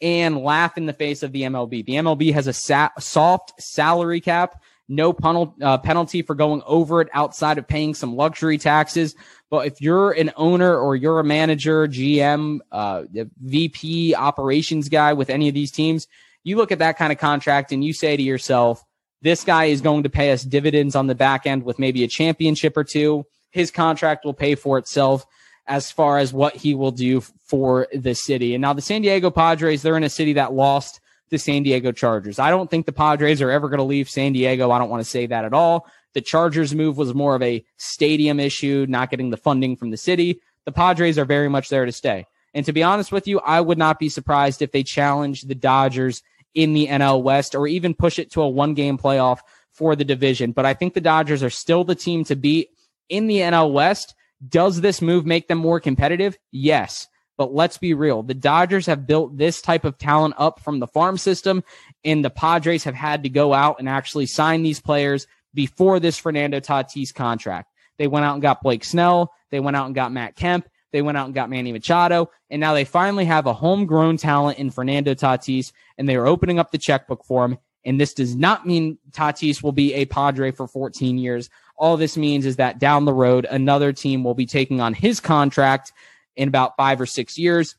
and 0.00 0.38
laugh 0.38 0.76
in 0.76 0.86
the 0.86 0.92
face 0.92 1.22
of 1.22 1.32
the 1.32 1.42
MLB. 1.42 1.84
The 1.84 1.94
MLB 1.94 2.32
has 2.34 2.46
a 2.46 2.52
sa- 2.52 2.90
soft 2.98 3.60
salary 3.60 4.20
cap 4.20 4.62
no 4.88 5.12
penal, 5.12 5.54
uh, 5.60 5.78
penalty 5.78 6.22
for 6.22 6.34
going 6.34 6.62
over 6.66 7.00
it 7.00 7.08
outside 7.12 7.58
of 7.58 7.68
paying 7.68 7.94
some 7.94 8.16
luxury 8.16 8.58
taxes. 8.58 9.14
But 9.50 9.66
if 9.66 9.80
you're 9.80 10.12
an 10.12 10.32
owner 10.36 10.76
or 10.76 10.96
you're 10.96 11.20
a 11.20 11.24
manager, 11.24 11.86
GM, 11.86 12.60
uh, 12.72 13.04
VP, 13.42 14.14
operations 14.14 14.88
guy 14.88 15.12
with 15.12 15.30
any 15.30 15.48
of 15.48 15.54
these 15.54 15.70
teams, 15.70 16.06
you 16.42 16.56
look 16.56 16.72
at 16.72 16.78
that 16.78 16.96
kind 16.96 17.12
of 17.12 17.18
contract 17.18 17.72
and 17.72 17.84
you 17.84 17.92
say 17.92 18.16
to 18.16 18.22
yourself, 18.22 18.84
this 19.20 19.44
guy 19.44 19.66
is 19.66 19.80
going 19.80 20.04
to 20.04 20.10
pay 20.10 20.32
us 20.32 20.42
dividends 20.42 20.94
on 20.94 21.06
the 21.06 21.14
back 21.14 21.46
end 21.46 21.64
with 21.64 21.78
maybe 21.78 22.04
a 22.04 22.08
championship 22.08 22.76
or 22.76 22.84
two. 22.84 23.26
His 23.50 23.70
contract 23.70 24.24
will 24.24 24.34
pay 24.34 24.54
for 24.54 24.78
itself 24.78 25.26
as 25.66 25.90
far 25.90 26.18
as 26.18 26.32
what 26.32 26.56
he 26.56 26.74
will 26.74 26.92
do 26.92 27.20
for 27.20 27.88
the 27.92 28.14
city. 28.14 28.54
And 28.54 28.62
now 28.62 28.72
the 28.72 28.80
San 28.80 29.02
Diego 29.02 29.30
Padres, 29.30 29.82
they're 29.82 29.96
in 29.96 30.04
a 30.04 30.08
city 30.08 30.34
that 30.34 30.52
lost 30.52 31.00
the 31.30 31.38
San 31.38 31.62
Diego 31.62 31.92
Chargers. 31.92 32.38
I 32.38 32.50
don't 32.50 32.70
think 32.70 32.86
the 32.86 32.92
Padres 32.92 33.42
are 33.42 33.50
ever 33.50 33.68
going 33.68 33.78
to 33.78 33.84
leave 33.84 34.08
San 34.08 34.32
Diego. 34.32 34.70
I 34.70 34.78
don't 34.78 34.90
want 34.90 35.02
to 35.02 35.08
say 35.08 35.26
that 35.26 35.44
at 35.44 35.52
all. 35.52 35.86
The 36.14 36.20
Chargers 36.20 36.74
move 36.74 36.96
was 36.96 37.14
more 37.14 37.34
of 37.34 37.42
a 37.42 37.64
stadium 37.76 38.40
issue, 38.40 38.86
not 38.88 39.10
getting 39.10 39.30
the 39.30 39.36
funding 39.36 39.76
from 39.76 39.90
the 39.90 39.96
city. 39.96 40.40
The 40.64 40.72
Padres 40.72 41.18
are 41.18 41.24
very 41.24 41.48
much 41.48 41.68
there 41.68 41.84
to 41.84 41.92
stay. 41.92 42.26
And 42.54 42.64
to 42.66 42.72
be 42.72 42.82
honest 42.82 43.12
with 43.12 43.28
you, 43.28 43.40
I 43.40 43.60
would 43.60 43.78
not 43.78 43.98
be 43.98 44.08
surprised 44.08 44.62
if 44.62 44.72
they 44.72 44.82
challenge 44.82 45.42
the 45.42 45.54
Dodgers 45.54 46.22
in 46.54 46.72
the 46.72 46.86
NL 46.88 47.22
West 47.22 47.54
or 47.54 47.66
even 47.66 47.94
push 47.94 48.18
it 48.18 48.32
to 48.32 48.42
a 48.42 48.48
one 48.48 48.74
game 48.74 48.98
playoff 48.98 49.40
for 49.72 49.94
the 49.94 50.04
division. 50.04 50.52
But 50.52 50.66
I 50.66 50.74
think 50.74 50.94
the 50.94 51.00
Dodgers 51.00 51.42
are 51.42 51.50
still 51.50 51.84
the 51.84 51.94
team 51.94 52.24
to 52.24 52.36
beat 52.36 52.70
in 53.08 53.26
the 53.26 53.38
NL 53.38 53.72
West. 53.72 54.14
Does 54.48 54.80
this 54.80 55.02
move 55.02 55.26
make 55.26 55.48
them 55.48 55.58
more 55.58 55.80
competitive? 55.80 56.38
Yes. 56.50 57.06
But 57.38 57.54
let's 57.54 57.78
be 57.78 57.94
real. 57.94 58.22
The 58.22 58.34
Dodgers 58.34 58.84
have 58.86 59.06
built 59.06 59.38
this 59.38 59.62
type 59.62 59.84
of 59.84 59.96
talent 59.96 60.34
up 60.36 60.60
from 60.60 60.80
the 60.80 60.88
farm 60.88 61.16
system, 61.16 61.62
and 62.04 62.22
the 62.22 62.30
Padres 62.30 62.84
have 62.84 62.96
had 62.96 63.22
to 63.22 63.28
go 63.30 63.54
out 63.54 63.76
and 63.78 63.88
actually 63.88 64.26
sign 64.26 64.62
these 64.62 64.80
players 64.80 65.26
before 65.54 66.00
this 66.00 66.18
Fernando 66.18 66.58
Tatis 66.58 67.14
contract. 67.14 67.72
They 67.96 68.08
went 68.08 68.26
out 68.26 68.34
and 68.34 68.42
got 68.42 68.62
Blake 68.62 68.84
Snell. 68.84 69.32
They 69.50 69.60
went 69.60 69.76
out 69.76 69.86
and 69.86 69.94
got 69.94 70.12
Matt 70.12 70.34
Kemp. 70.34 70.68
They 70.90 71.00
went 71.00 71.16
out 71.16 71.26
and 71.26 71.34
got 71.34 71.48
Manny 71.48 71.72
Machado. 71.72 72.30
And 72.50 72.60
now 72.60 72.74
they 72.74 72.84
finally 72.84 73.26
have 73.26 73.46
a 73.46 73.52
homegrown 73.52 74.16
talent 74.16 74.58
in 74.58 74.70
Fernando 74.70 75.14
Tatis, 75.14 75.72
and 75.96 76.08
they 76.08 76.16
are 76.16 76.26
opening 76.26 76.58
up 76.58 76.72
the 76.72 76.78
checkbook 76.78 77.24
for 77.24 77.44
him. 77.44 77.58
And 77.84 78.00
this 78.00 78.14
does 78.14 78.34
not 78.34 78.66
mean 78.66 78.98
Tatis 79.12 79.62
will 79.62 79.72
be 79.72 79.94
a 79.94 80.06
Padre 80.06 80.50
for 80.50 80.66
14 80.66 81.18
years. 81.18 81.50
All 81.76 81.96
this 81.96 82.16
means 82.16 82.46
is 82.46 82.56
that 82.56 82.80
down 82.80 83.04
the 83.04 83.14
road, 83.14 83.46
another 83.48 83.92
team 83.92 84.24
will 84.24 84.34
be 84.34 84.46
taking 84.46 84.80
on 84.80 84.92
his 84.92 85.20
contract 85.20 85.92
in 86.38 86.48
about 86.48 86.76
five 86.76 87.00
or 87.00 87.06
six 87.06 87.36
years. 87.36 87.76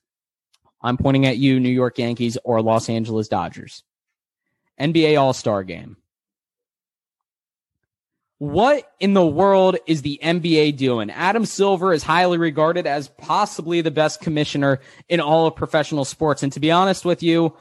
I'm 0.82 0.98
pointing 0.98 1.26
at 1.26 1.38
you, 1.38 1.60
New 1.60 1.70
York 1.70 1.98
Yankees 1.98 2.38
or 2.44 2.62
Los 2.62 2.90
Angeles 2.90 3.28
Dodgers. 3.28 3.84
NBA 4.80 5.20
All 5.20 5.34
Star 5.34 5.64
Game. 5.64 5.98
What 8.38 8.90
in 9.02 9.14
the 9.14 9.26
world 9.26 9.78
is 9.86 10.02
the 10.02 10.20
NBA 10.24 10.78
doing? 10.78 11.12
Adam 11.12 11.46
Silver 11.46 11.92
is 11.92 12.04
highly 12.04 12.38
regarded 12.38 12.88
as 12.88 13.10
possibly 13.10 13.82
the 13.82 13.92
best 13.92 14.22
commissioner 14.22 14.80
in 15.10 15.20
all 15.20 15.48
of 15.48 15.58
professional 15.58 16.06
sports. 16.06 16.42
And 16.42 16.54
to 16.54 16.62
be 16.62 16.72
honest 16.72 17.04
with 17.04 17.22
you, 17.22 17.54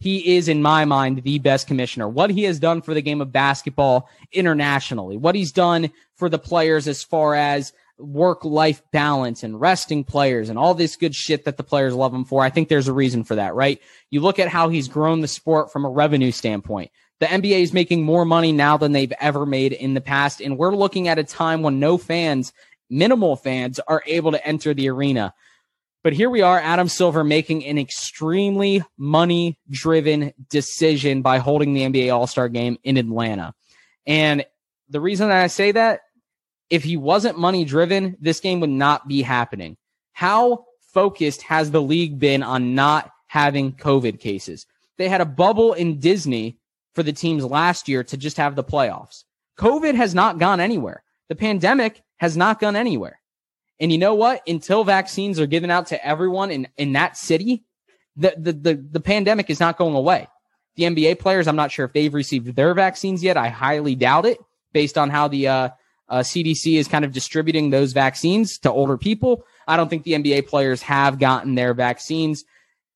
he 0.00 0.36
is, 0.36 0.48
in 0.48 0.60
my 0.60 0.84
mind, 0.84 1.22
the 1.22 1.38
best 1.38 1.68
commissioner. 1.68 2.08
What 2.08 2.30
he 2.30 2.42
has 2.44 2.58
done 2.58 2.82
for 2.82 2.94
the 2.94 3.00
game 3.00 3.20
of 3.20 3.30
basketball 3.30 4.08
internationally, 4.32 5.16
what 5.16 5.36
he's 5.36 5.52
done 5.52 5.92
for 6.16 6.28
the 6.28 6.38
players 6.38 6.88
as 6.88 7.04
far 7.04 7.36
as 7.36 7.72
work 7.98 8.44
life 8.44 8.82
balance 8.92 9.42
and 9.42 9.60
resting 9.60 10.04
players 10.04 10.48
and 10.48 10.58
all 10.58 10.74
this 10.74 10.96
good 10.96 11.14
shit 11.14 11.44
that 11.44 11.56
the 11.56 11.62
players 11.62 11.94
love 11.94 12.12
him 12.12 12.24
for. 12.24 12.42
I 12.44 12.50
think 12.50 12.68
there's 12.68 12.88
a 12.88 12.92
reason 12.92 13.24
for 13.24 13.36
that, 13.36 13.54
right? 13.54 13.80
You 14.10 14.20
look 14.20 14.38
at 14.38 14.48
how 14.48 14.68
he's 14.68 14.88
grown 14.88 15.20
the 15.20 15.28
sport 15.28 15.72
from 15.72 15.84
a 15.84 15.90
revenue 15.90 16.32
standpoint. 16.32 16.90
The 17.20 17.26
NBA 17.26 17.62
is 17.62 17.72
making 17.72 18.02
more 18.02 18.24
money 18.24 18.52
now 18.52 18.76
than 18.76 18.92
they've 18.92 19.12
ever 19.20 19.46
made 19.46 19.72
in 19.72 19.94
the 19.94 20.00
past. 20.00 20.40
And 20.40 20.58
we're 20.58 20.74
looking 20.74 21.08
at 21.08 21.18
a 21.18 21.24
time 21.24 21.62
when 21.62 21.78
no 21.78 21.96
fans, 21.96 22.52
minimal 22.90 23.36
fans, 23.36 23.78
are 23.86 24.02
able 24.06 24.32
to 24.32 24.46
enter 24.46 24.74
the 24.74 24.90
arena. 24.90 25.32
But 26.02 26.12
here 26.12 26.28
we 26.28 26.42
are, 26.42 26.58
Adam 26.58 26.88
Silver 26.88 27.24
making 27.24 27.64
an 27.64 27.78
extremely 27.78 28.82
money 28.98 29.58
driven 29.70 30.34
decision 30.50 31.22
by 31.22 31.38
holding 31.38 31.72
the 31.72 31.82
NBA 31.82 32.14
All 32.14 32.26
Star 32.26 32.48
game 32.48 32.76
in 32.82 32.98
Atlanta. 32.98 33.54
And 34.06 34.44
the 34.90 35.00
reason 35.00 35.28
that 35.28 35.42
I 35.42 35.46
say 35.46 35.72
that, 35.72 36.00
if 36.70 36.84
he 36.84 36.96
wasn't 36.96 37.38
money 37.38 37.64
driven, 37.64 38.16
this 38.20 38.40
game 38.40 38.60
would 38.60 38.70
not 38.70 39.06
be 39.06 39.22
happening. 39.22 39.76
How 40.12 40.64
focused 40.92 41.42
has 41.42 41.70
the 41.70 41.82
league 41.82 42.18
been 42.18 42.42
on 42.42 42.74
not 42.74 43.10
having 43.26 43.72
COVID 43.72 44.20
cases? 44.20 44.66
They 44.96 45.08
had 45.08 45.20
a 45.20 45.26
bubble 45.26 45.72
in 45.72 45.98
Disney 45.98 46.58
for 46.94 47.02
the 47.02 47.12
teams 47.12 47.44
last 47.44 47.88
year 47.88 48.04
to 48.04 48.16
just 48.16 48.36
have 48.36 48.54
the 48.54 48.64
playoffs. 48.64 49.24
COVID 49.58 49.94
has 49.94 50.14
not 50.14 50.38
gone 50.38 50.60
anywhere. 50.60 51.02
The 51.28 51.34
pandemic 51.34 52.02
has 52.18 52.36
not 52.36 52.60
gone 52.60 52.76
anywhere. 52.76 53.20
And 53.80 53.90
you 53.90 53.98
know 53.98 54.14
what? 54.14 54.42
Until 54.46 54.84
vaccines 54.84 55.40
are 55.40 55.46
given 55.46 55.70
out 55.70 55.88
to 55.88 56.06
everyone 56.06 56.50
in, 56.50 56.68
in 56.76 56.92
that 56.92 57.16
city, 57.16 57.64
the, 58.16 58.34
the, 58.36 58.52
the, 58.52 58.74
the 58.92 59.00
pandemic 59.00 59.50
is 59.50 59.60
not 59.60 59.76
going 59.76 59.94
away. 59.94 60.28
The 60.76 60.84
NBA 60.84 61.18
players, 61.18 61.46
I'm 61.46 61.56
not 61.56 61.72
sure 61.72 61.84
if 61.84 61.92
they've 61.92 62.14
received 62.14 62.54
their 62.54 62.74
vaccines 62.74 63.22
yet. 63.22 63.36
I 63.36 63.48
highly 63.48 63.94
doubt 63.94 64.26
it 64.26 64.38
based 64.72 64.96
on 64.98 65.10
how 65.10 65.28
the 65.28 65.48
uh, 65.48 65.68
uh, 66.14 66.20
CDC 66.22 66.78
is 66.78 66.88
kind 66.88 67.04
of 67.04 67.12
distributing 67.12 67.70
those 67.70 67.92
vaccines 67.92 68.58
to 68.58 68.70
older 68.70 68.96
people. 68.96 69.44
I 69.66 69.76
don't 69.76 69.88
think 69.88 70.04
the 70.04 70.12
NBA 70.12 70.46
players 70.46 70.82
have 70.82 71.18
gotten 71.18 71.54
their 71.54 71.74
vaccines 71.74 72.44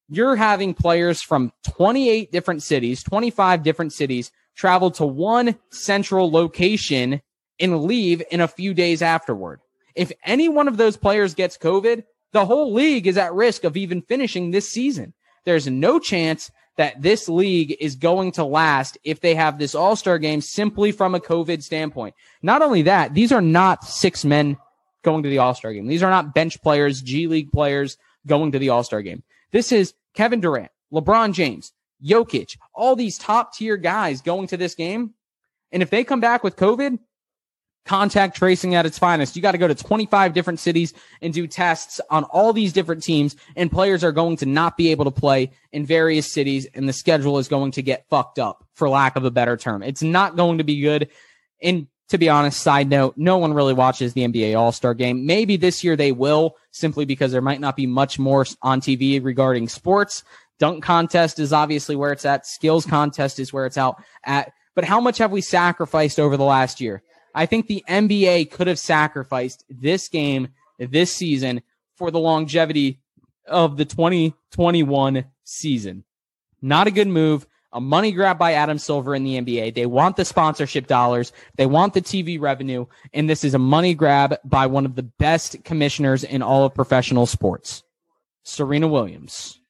you're 0.08 0.36
having 0.36 0.74
players 0.74 1.20
from 1.20 1.52
28 1.64 2.32
different 2.32 2.62
cities, 2.62 3.02
25 3.02 3.62
different 3.62 3.92
cities 3.92 4.32
travel 4.56 4.90
to 4.90 5.06
one 5.06 5.56
central 5.70 6.30
location 6.30 7.20
and 7.60 7.82
leave 7.84 8.22
in 8.30 8.40
a 8.40 8.48
few 8.48 8.74
days 8.74 9.02
afterward. 9.02 9.60
If 9.94 10.10
any 10.24 10.48
one 10.48 10.68
of 10.68 10.76
those 10.76 10.96
players 10.96 11.34
gets 11.34 11.58
COVID, 11.58 12.04
the 12.32 12.46
whole 12.46 12.72
league 12.72 13.06
is 13.06 13.18
at 13.18 13.34
risk 13.34 13.64
of 13.64 13.76
even 13.76 14.02
finishing 14.02 14.50
this 14.50 14.68
season. 14.68 15.12
There's 15.44 15.66
no 15.66 15.98
chance 15.98 16.50
that 16.78 17.02
this 17.02 17.28
league 17.28 17.76
is 17.80 17.96
going 17.96 18.30
to 18.32 18.44
last 18.44 18.96
if 19.02 19.20
they 19.20 19.34
have 19.34 19.58
this 19.58 19.74
all 19.74 19.96
star 19.96 20.16
game 20.18 20.40
simply 20.40 20.92
from 20.92 21.14
a 21.14 21.20
COVID 21.20 21.62
standpoint. 21.62 22.14
Not 22.40 22.62
only 22.62 22.82
that, 22.82 23.12
these 23.12 23.32
are 23.32 23.42
not 23.42 23.84
six 23.84 24.24
men 24.24 24.56
going 25.02 25.24
to 25.24 25.28
the 25.28 25.38
all 25.38 25.54
star 25.54 25.72
game. 25.74 25.88
These 25.88 26.04
are 26.04 26.10
not 26.10 26.34
bench 26.34 26.62
players, 26.62 27.02
G 27.02 27.26
League 27.26 27.52
players 27.52 27.98
going 28.26 28.52
to 28.52 28.60
the 28.60 28.70
all 28.70 28.84
star 28.84 29.02
game. 29.02 29.24
This 29.50 29.72
is 29.72 29.92
Kevin 30.14 30.40
Durant, 30.40 30.70
LeBron 30.92 31.32
James, 31.32 31.72
Jokic, 32.02 32.56
all 32.72 32.94
these 32.94 33.18
top 33.18 33.54
tier 33.54 33.76
guys 33.76 34.22
going 34.22 34.46
to 34.46 34.56
this 34.56 34.76
game. 34.76 35.14
And 35.72 35.82
if 35.82 35.90
they 35.90 36.04
come 36.04 36.20
back 36.20 36.44
with 36.44 36.56
COVID, 36.56 36.98
contact 37.88 38.36
tracing 38.36 38.74
at 38.74 38.84
its 38.84 38.98
finest. 38.98 39.34
You 39.34 39.40
got 39.40 39.52
to 39.52 39.58
go 39.58 39.66
to 39.66 39.74
25 39.74 40.34
different 40.34 40.60
cities 40.60 40.92
and 41.22 41.32
do 41.32 41.46
tests 41.46 42.00
on 42.10 42.24
all 42.24 42.52
these 42.52 42.72
different 42.72 43.02
teams 43.02 43.34
and 43.56 43.72
players 43.72 44.04
are 44.04 44.12
going 44.12 44.36
to 44.36 44.46
not 44.46 44.76
be 44.76 44.90
able 44.90 45.06
to 45.06 45.10
play 45.10 45.50
in 45.72 45.86
various 45.86 46.30
cities 46.30 46.66
and 46.74 46.86
the 46.86 46.92
schedule 46.92 47.38
is 47.38 47.48
going 47.48 47.72
to 47.72 47.82
get 47.82 48.06
fucked 48.10 48.38
up 48.38 48.62
for 48.74 48.90
lack 48.90 49.16
of 49.16 49.24
a 49.24 49.30
better 49.30 49.56
term. 49.56 49.82
It's 49.82 50.02
not 50.02 50.36
going 50.36 50.58
to 50.58 50.64
be 50.64 50.80
good. 50.80 51.08
And 51.62 51.86
to 52.10 52.18
be 52.18 52.28
honest, 52.28 52.60
side 52.60 52.90
note, 52.90 53.14
no 53.16 53.38
one 53.38 53.54
really 53.54 53.74
watches 53.74 54.12
the 54.12 54.26
NBA 54.26 54.58
All 54.58 54.72
Star 54.72 54.92
game. 54.92 55.24
Maybe 55.26 55.56
this 55.56 55.82
year 55.82 55.96
they 55.96 56.12
will, 56.12 56.56
simply 56.70 57.06
because 57.06 57.32
there 57.32 57.40
might 57.40 57.60
not 57.60 57.74
be 57.74 57.86
much 57.86 58.18
more 58.18 58.46
on 58.62 58.80
TV 58.80 59.22
regarding 59.22 59.68
sports. 59.68 60.24
Dunk 60.58 60.82
contest 60.82 61.38
is 61.38 61.52
obviously 61.52 61.96
where 61.96 62.12
it's 62.12 62.24
at. 62.24 62.46
Skills 62.46 62.84
contest 62.84 63.38
is 63.38 63.52
where 63.52 63.66
it's 63.66 63.78
out 63.78 64.02
at. 64.24 64.52
But 64.74 64.84
how 64.84 65.00
much 65.00 65.18
have 65.18 65.32
we 65.32 65.40
sacrificed 65.40 66.20
over 66.20 66.36
the 66.36 66.44
last 66.44 66.80
year? 66.80 67.02
I 67.38 67.46
think 67.46 67.68
the 67.68 67.84
NBA 67.88 68.50
could 68.50 68.66
have 68.66 68.80
sacrificed 68.80 69.64
this 69.70 70.08
game 70.08 70.48
this 70.76 71.14
season 71.14 71.62
for 71.94 72.10
the 72.10 72.18
longevity 72.18 72.98
of 73.46 73.76
the 73.76 73.84
2021 73.84 75.24
season. 75.44 76.02
Not 76.60 76.88
a 76.88 76.90
good 76.90 77.06
move 77.06 77.46
a 77.72 77.80
money 77.80 78.10
grab 78.10 78.38
by 78.38 78.54
Adam 78.54 78.78
Silver 78.78 79.14
in 79.14 79.22
the 79.22 79.40
NBA. 79.40 79.74
They 79.74 79.86
want 79.86 80.16
the 80.16 80.24
sponsorship 80.24 80.88
dollars. 80.88 81.32
They 81.56 81.66
want 81.66 81.94
the 81.94 82.02
TV 82.02 82.40
revenue. 82.40 82.86
And 83.12 83.30
this 83.30 83.44
is 83.44 83.54
a 83.54 83.58
money 83.58 83.94
grab 83.94 84.36
by 84.44 84.66
one 84.66 84.84
of 84.86 84.96
the 84.96 85.02
best 85.04 85.62
commissioners 85.64 86.24
in 86.24 86.42
all 86.42 86.64
of 86.64 86.74
professional 86.74 87.26
sports, 87.26 87.84
Serena 88.42 88.88
Williams. 88.88 89.60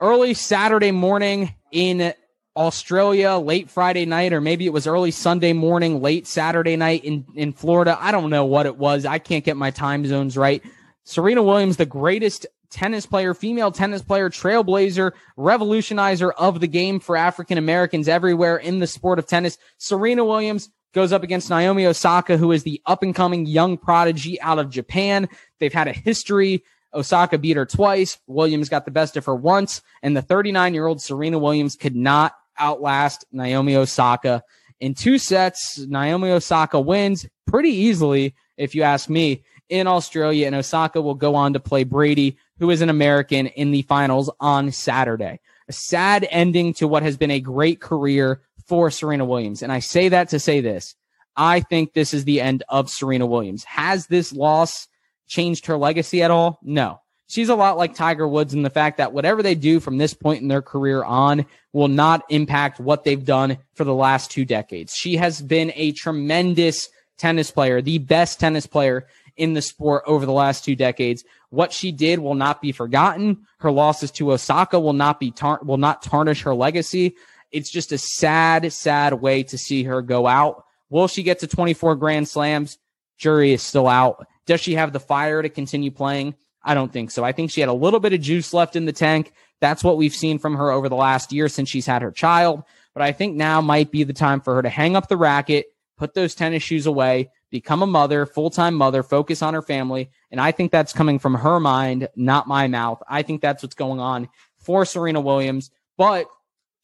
Early 0.00 0.34
Saturday 0.34 0.90
morning 0.90 1.54
in 1.70 2.14
Australia, 2.58 3.36
late 3.36 3.70
Friday 3.70 4.04
night, 4.04 4.32
or 4.32 4.40
maybe 4.40 4.66
it 4.66 4.72
was 4.72 4.88
early 4.88 5.12
Sunday 5.12 5.52
morning, 5.52 6.02
late 6.02 6.26
Saturday 6.26 6.74
night 6.74 7.04
in, 7.04 7.24
in 7.36 7.52
Florida. 7.52 7.96
I 8.00 8.10
don't 8.10 8.30
know 8.30 8.44
what 8.44 8.66
it 8.66 8.76
was. 8.76 9.06
I 9.06 9.20
can't 9.20 9.44
get 9.44 9.56
my 9.56 9.70
time 9.70 10.04
zones 10.04 10.36
right. 10.36 10.60
Serena 11.04 11.40
Williams, 11.40 11.76
the 11.76 11.86
greatest 11.86 12.46
tennis 12.68 13.06
player, 13.06 13.32
female 13.32 13.70
tennis 13.70 14.02
player, 14.02 14.28
trailblazer, 14.28 15.12
revolutionizer 15.38 16.32
of 16.36 16.58
the 16.58 16.66
game 16.66 16.98
for 16.98 17.16
African 17.16 17.58
Americans 17.58 18.08
everywhere 18.08 18.56
in 18.56 18.80
the 18.80 18.88
sport 18.88 19.20
of 19.20 19.26
tennis. 19.28 19.56
Serena 19.78 20.24
Williams 20.24 20.68
goes 20.92 21.12
up 21.12 21.22
against 21.22 21.50
Naomi 21.50 21.86
Osaka, 21.86 22.36
who 22.36 22.50
is 22.50 22.64
the 22.64 22.82
up 22.86 23.04
and 23.04 23.14
coming 23.14 23.46
young 23.46 23.78
prodigy 23.78 24.40
out 24.40 24.58
of 24.58 24.68
Japan. 24.68 25.28
They've 25.60 25.72
had 25.72 25.86
a 25.86 25.92
history. 25.92 26.64
Osaka 26.92 27.38
beat 27.38 27.56
her 27.56 27.66
twice. 27.66 28.18
Williams 28.26 28.68
got 28.68 28.84
the 28.84 28.90
best 28.90 29.16
of 29.16 29.26
her 29.26 29.36
once. 29.36 29.80
And 30.02 30.16
the 30.16 30.22
39 30.22 30.74
year 30.74 30.86
old 30.86 31.00
Serena 31.00 31.38
Williams 31.38 31.76
could 31.76 31.94
not 31.94 32.34
outlast 32.58 33.24
Naomi 33.32 33.76
Osaka. 33.76 34.42
In 34.80 34.94
two 34.94 35.18
sets, 35.18 35.78
Naomi 35.78 36.30
Osaka 36.30 36.80
wins 36.80 37.26
pretty 37.46 37.70
easily, 37.70 38.34
if 38.56 38.74
you 38.74 38.82
ask 38.82 39.08
me, 39.08 39.44
in 39.68 39.86
Australia. 39.86 40.46
And 40.46 40.54
Osaka 40.54 41.00
will 41.00 41.14
go 41.14 41.34
on 41.34 41.52
to 41.54 41.60
play 41.60 41.84
Brady 41.84 42.36
who 42.58 42.70
is 42.70 42.80
an 42.80 42.90
American 42.90 43.46
in 43.46 43.70
the 43.70 43.82
finals 43.82 44.30
on 44.40 44.70
Saturday. 44.72 45.40
A 45.68 45.72
sad 45.72 46.26
ending 46.30 46.74
to 46.74 46.88
what 46.88 47.02
has 47.02 47.16
been 47.16 47.30
a 47.30 47.40
great 47.40 47.80
career 47.80 48.42
for 48.66 48.90
Serena 48.90 49.24
Williams. 49.24 49.62
And 49.62 49.72
I 49.72 49.78
say 49.78 50.08
that 50.08 50.30
to 50.30 50.38
say 50.38 50.60
this. 50.60 50.94
I 51.36 51.60
think 51.60 51.92
this 51.92 52.12
is 52.12 52.24
the 52.24 52.40
end 52.40 52.64
of 52.68 52.90
Serena 52.90 53.26
Williams. 53.26 53.64
Has 53.64 54.06
this 54.06 54.32
loss 54.32 54.88
changed 55.28 55.66
her 55.66 55.76
legacy 55.76 56.22
at 56.22 56.30
all? 56.30 56.58
No. 56.62 57.00
She's 57.28 57.50
a 57.50 57.54
lot 57.54 57.76
like 57.76 57.94
Tiger 57.94 58.26
Woods 58.26 58.54
in 58.54 58.62
the 58.62 58.70
fact 58.70 58.96
that 58.96 59.12
whatever 59.12 59.42
they 59.42 59.54
do 59.54 59.80
from 59.80 59.98
this 59.98 60.14
point 60.14 60.40
in 60.40 60.48
their 60.48 60.62
career 60.62 61.04
on 61.04 61.44
will 61.74 61.88
not 61.88 62.24
impact 62.30 62.80
what 62.80 63.04
they've 63.04 63.24
done 63.24 63.58
for 63.74 63.84
the 63.84 63.94
last 63.94 64.30
two 64.30 64.46
decades. 64.46 64.94
She 64.94 65.16
has 65.16 65.42
been 65.42 65.70
a 65.74 65.92
tremendous 65.92 66.88
tennis 67.18 67.50
player, 67.50 67.82
the 67.82 67.98
best 67.98 68.40
tennis 68.40 68.66
player 68.66 69.06
in 69.36 69.52
the 69.52 69.60
sport 69.60 70.04
over 70.06 70.24
the 70.24 70.32
last 70.32 70.64
two 70.64 70.74
decades. 70.74 71.22
What 71.50 71.72
she 71.72 71.92
did 71.92 72.18
will 72.18 72.34
not 72.34 72.62
be 72.62 72.72
forgotten. 72.72 73.46
Her 73.58 73.70
losses 73.70 74.10
to 74.12 74.32
Osaka 74.32 74.80
will 74.80 74.94
not 74.94 75.20
be 75.20 75.30
tar- 75.30 75.60
will 75.62 75.76
not 75.76 76.02
tarnish 76.02 76.42
her 76.42 76.54
legacy. 76.54 77.14
It's 77.52 77.70
just 77.70 77.92
a 77.92 77.98
sad, 77.98 78.72
sad 78.72 79.14
way 79.14 79.42
to 79.44 79.58
see 79.58 79.84
her 79.84 80.00
go 80.00 80.26
out. 80.26 80.64
Will 80.88 81.08
she 81.08 81.22
get 81.22 81.40
to 81.40 81.46
24 81.46 81.96
grand 81.96 82.26
slams? 82.26 82.78
Jury 83.18 83.52
is 83.52 83.62
still 83.62 83.88
out. 83.88 84.26
Does 84.46 84.60
she 84.60 84.74
have 84.74 84.92
the 84.92 85.00
fire 85.00 85.42
to 85.42 85.48
continue 85.50 85.90
playing? 85.90 86.34
I 86.68 86.74
don't 86.74 86.92
think 86.92 87.10
so. 87.10 87.24
I 87.24 87.32
think 87.32 87.50
she 87.50 87.62
had 87.62 87.70
a 87.70 87.72
little 87.72 87.98
bit 87.98 88.12
of 88.12 88.20
juice 88.20 88.52
left 88.52 88.76
in 88.76 88.84
the 88.84 88.92
tank. 88.92 89.32
That's 89.58 89.82
what 89.82 89.96
we've 89.96 90.14
seen 90.14 90.38
from 90.38 90.54
her 90.56 90.70
over 90.70 90.90
the 90.90 90.96
last 90.96 91.32
year 91.32 91.48
since 91.48 91.70
she's 91.70 91.86
had 91.86 92.02
her 92.02 92.10
child. 92.10 92.62
But 92.92 93.02
I 93.02 93.12
think 93.12 93.36
now 93.36 93.62
might 93.62 93.90
be 93.90 94.04
the 94.04 94.12
time 94.12 94.42
for 94.42 94.54
her 94.54 94.60
to 94.60 94.68
hang 94.68 94.94
up 94.94 95.08
the 95.08 95.16
racket, 95.16 95.64
put 95.96 96.12
those 96.12 96.34
tennis 96.34 96.62
shoes 96.62 96.84
away, 96.84 97.30
become 97.50 97.82
a 97.82 97.86
mother, 97.86 98.26
full 98.26 98.50
time 98.50 98.74
mother, 98.74 99.02
focus 99.02 99.40
on 99.40 99.54
her 99.54 99.62
family. 99.62 100.10
And 100.30 100.42
I 100.42 100.52
think 100.52 100.70
that's 100.70 100.92
coming 100.92 101.18
from 101.18 101.36
her 101.36 101.58
mind, 101.58 102.08
not 102.14 102.46
my 102.46 102.68
mouth. 102.68 103.02
I 103.08 103.22
think 103.22 103.40
that's 103.40 103.62
what's 103.62 103.74
going 103.74 103.98
on 103.98 104.28
for 104.58 104.84
Serena 104.84 105.22
Williams. 105.22 105.70
But 105.96 106.26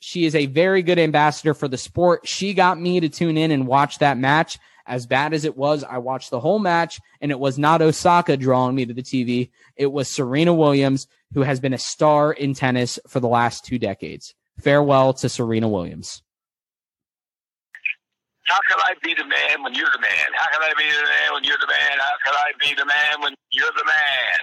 she 0.00 0.24
is 0.24 0.34
a 0.34 0.46
very 0.46 0.82
good 0.82 0.98
ambassador 0.98 1.52
for 1.52 1.68
the 1.68 1.76
sport. 1.76 2.26
She 2.26 2.54
got 2.54 2.80
me 2.80 3.00
to 3.00 3.10
tune 3.10 3.36
in 3.36 3.50
and 3.50 3.66
watch 3.66 3.98
that 3.98 4.16
match. 4.16 4.58
As 4.86 5.06
bad 5.06 5.32
as 5.32 5.44
it 5.44 5.56
was, 5.56 5.82
I 5.82 5.98
watched 5.98 6.30
the 6.30 6.40
whole 6.40 6.58
match 6.58 7.00
and 7.20 7.30
it 7.30 7.38
was 7.38 7.58
not 7.58 7.80
Osaka 7.80 8.36
drawing 8.36 8.74
me 8.74 8.84
to 8.84 8.94
the 8.94 9.02
TV. 9.02 9.50
It 9.76 9.90
was 9.90 10.08
Serena 10.08 10.52
Williams, 10.52 11.06
who 11.32 11.42
has 11.42 11.58
been 11.58 11.72
a 11.72 11.78
star 11.78 12.32
in 12.32 12.54
tennis 12.54 12.98
for 13.08 13.20
the 13.20 13.28
last 13.28 13.64
two 13.64 13.78
decades. 13.78 14.34
Farewell 14.60 15.14
to 15.14 15.28
Serena 15.28 15.68
Williams. 15.68 16.22
How 18.44 18.58
can 18.68 18.78
I 18.78 18.92
be 19.02 19.14
the 19.14 19.24
man 19.24 19.62
when 19.62 19.74
you're 19.74 19.90
the 19.90 20.00
man? 20.00 20.28
How 20.34 20.46
can 20.52 20.62
I 20.62 20.74
be 20.76 20.84
the 20.84 21.02
man 21.02 21.32
when 21.32 21.44
you're 21.44 21.58
the 21.58 21.66
man? 21.66 21.98
How 21.98 22.12
can 22.24 22.34
I 22.34 22.52
be 22.60 22.74
the 22.74 22.84
man 22.84 23.22
when 23.22 23.34
you're 23.50 23.72
the 23.74 23.84
man? 23.86 24.38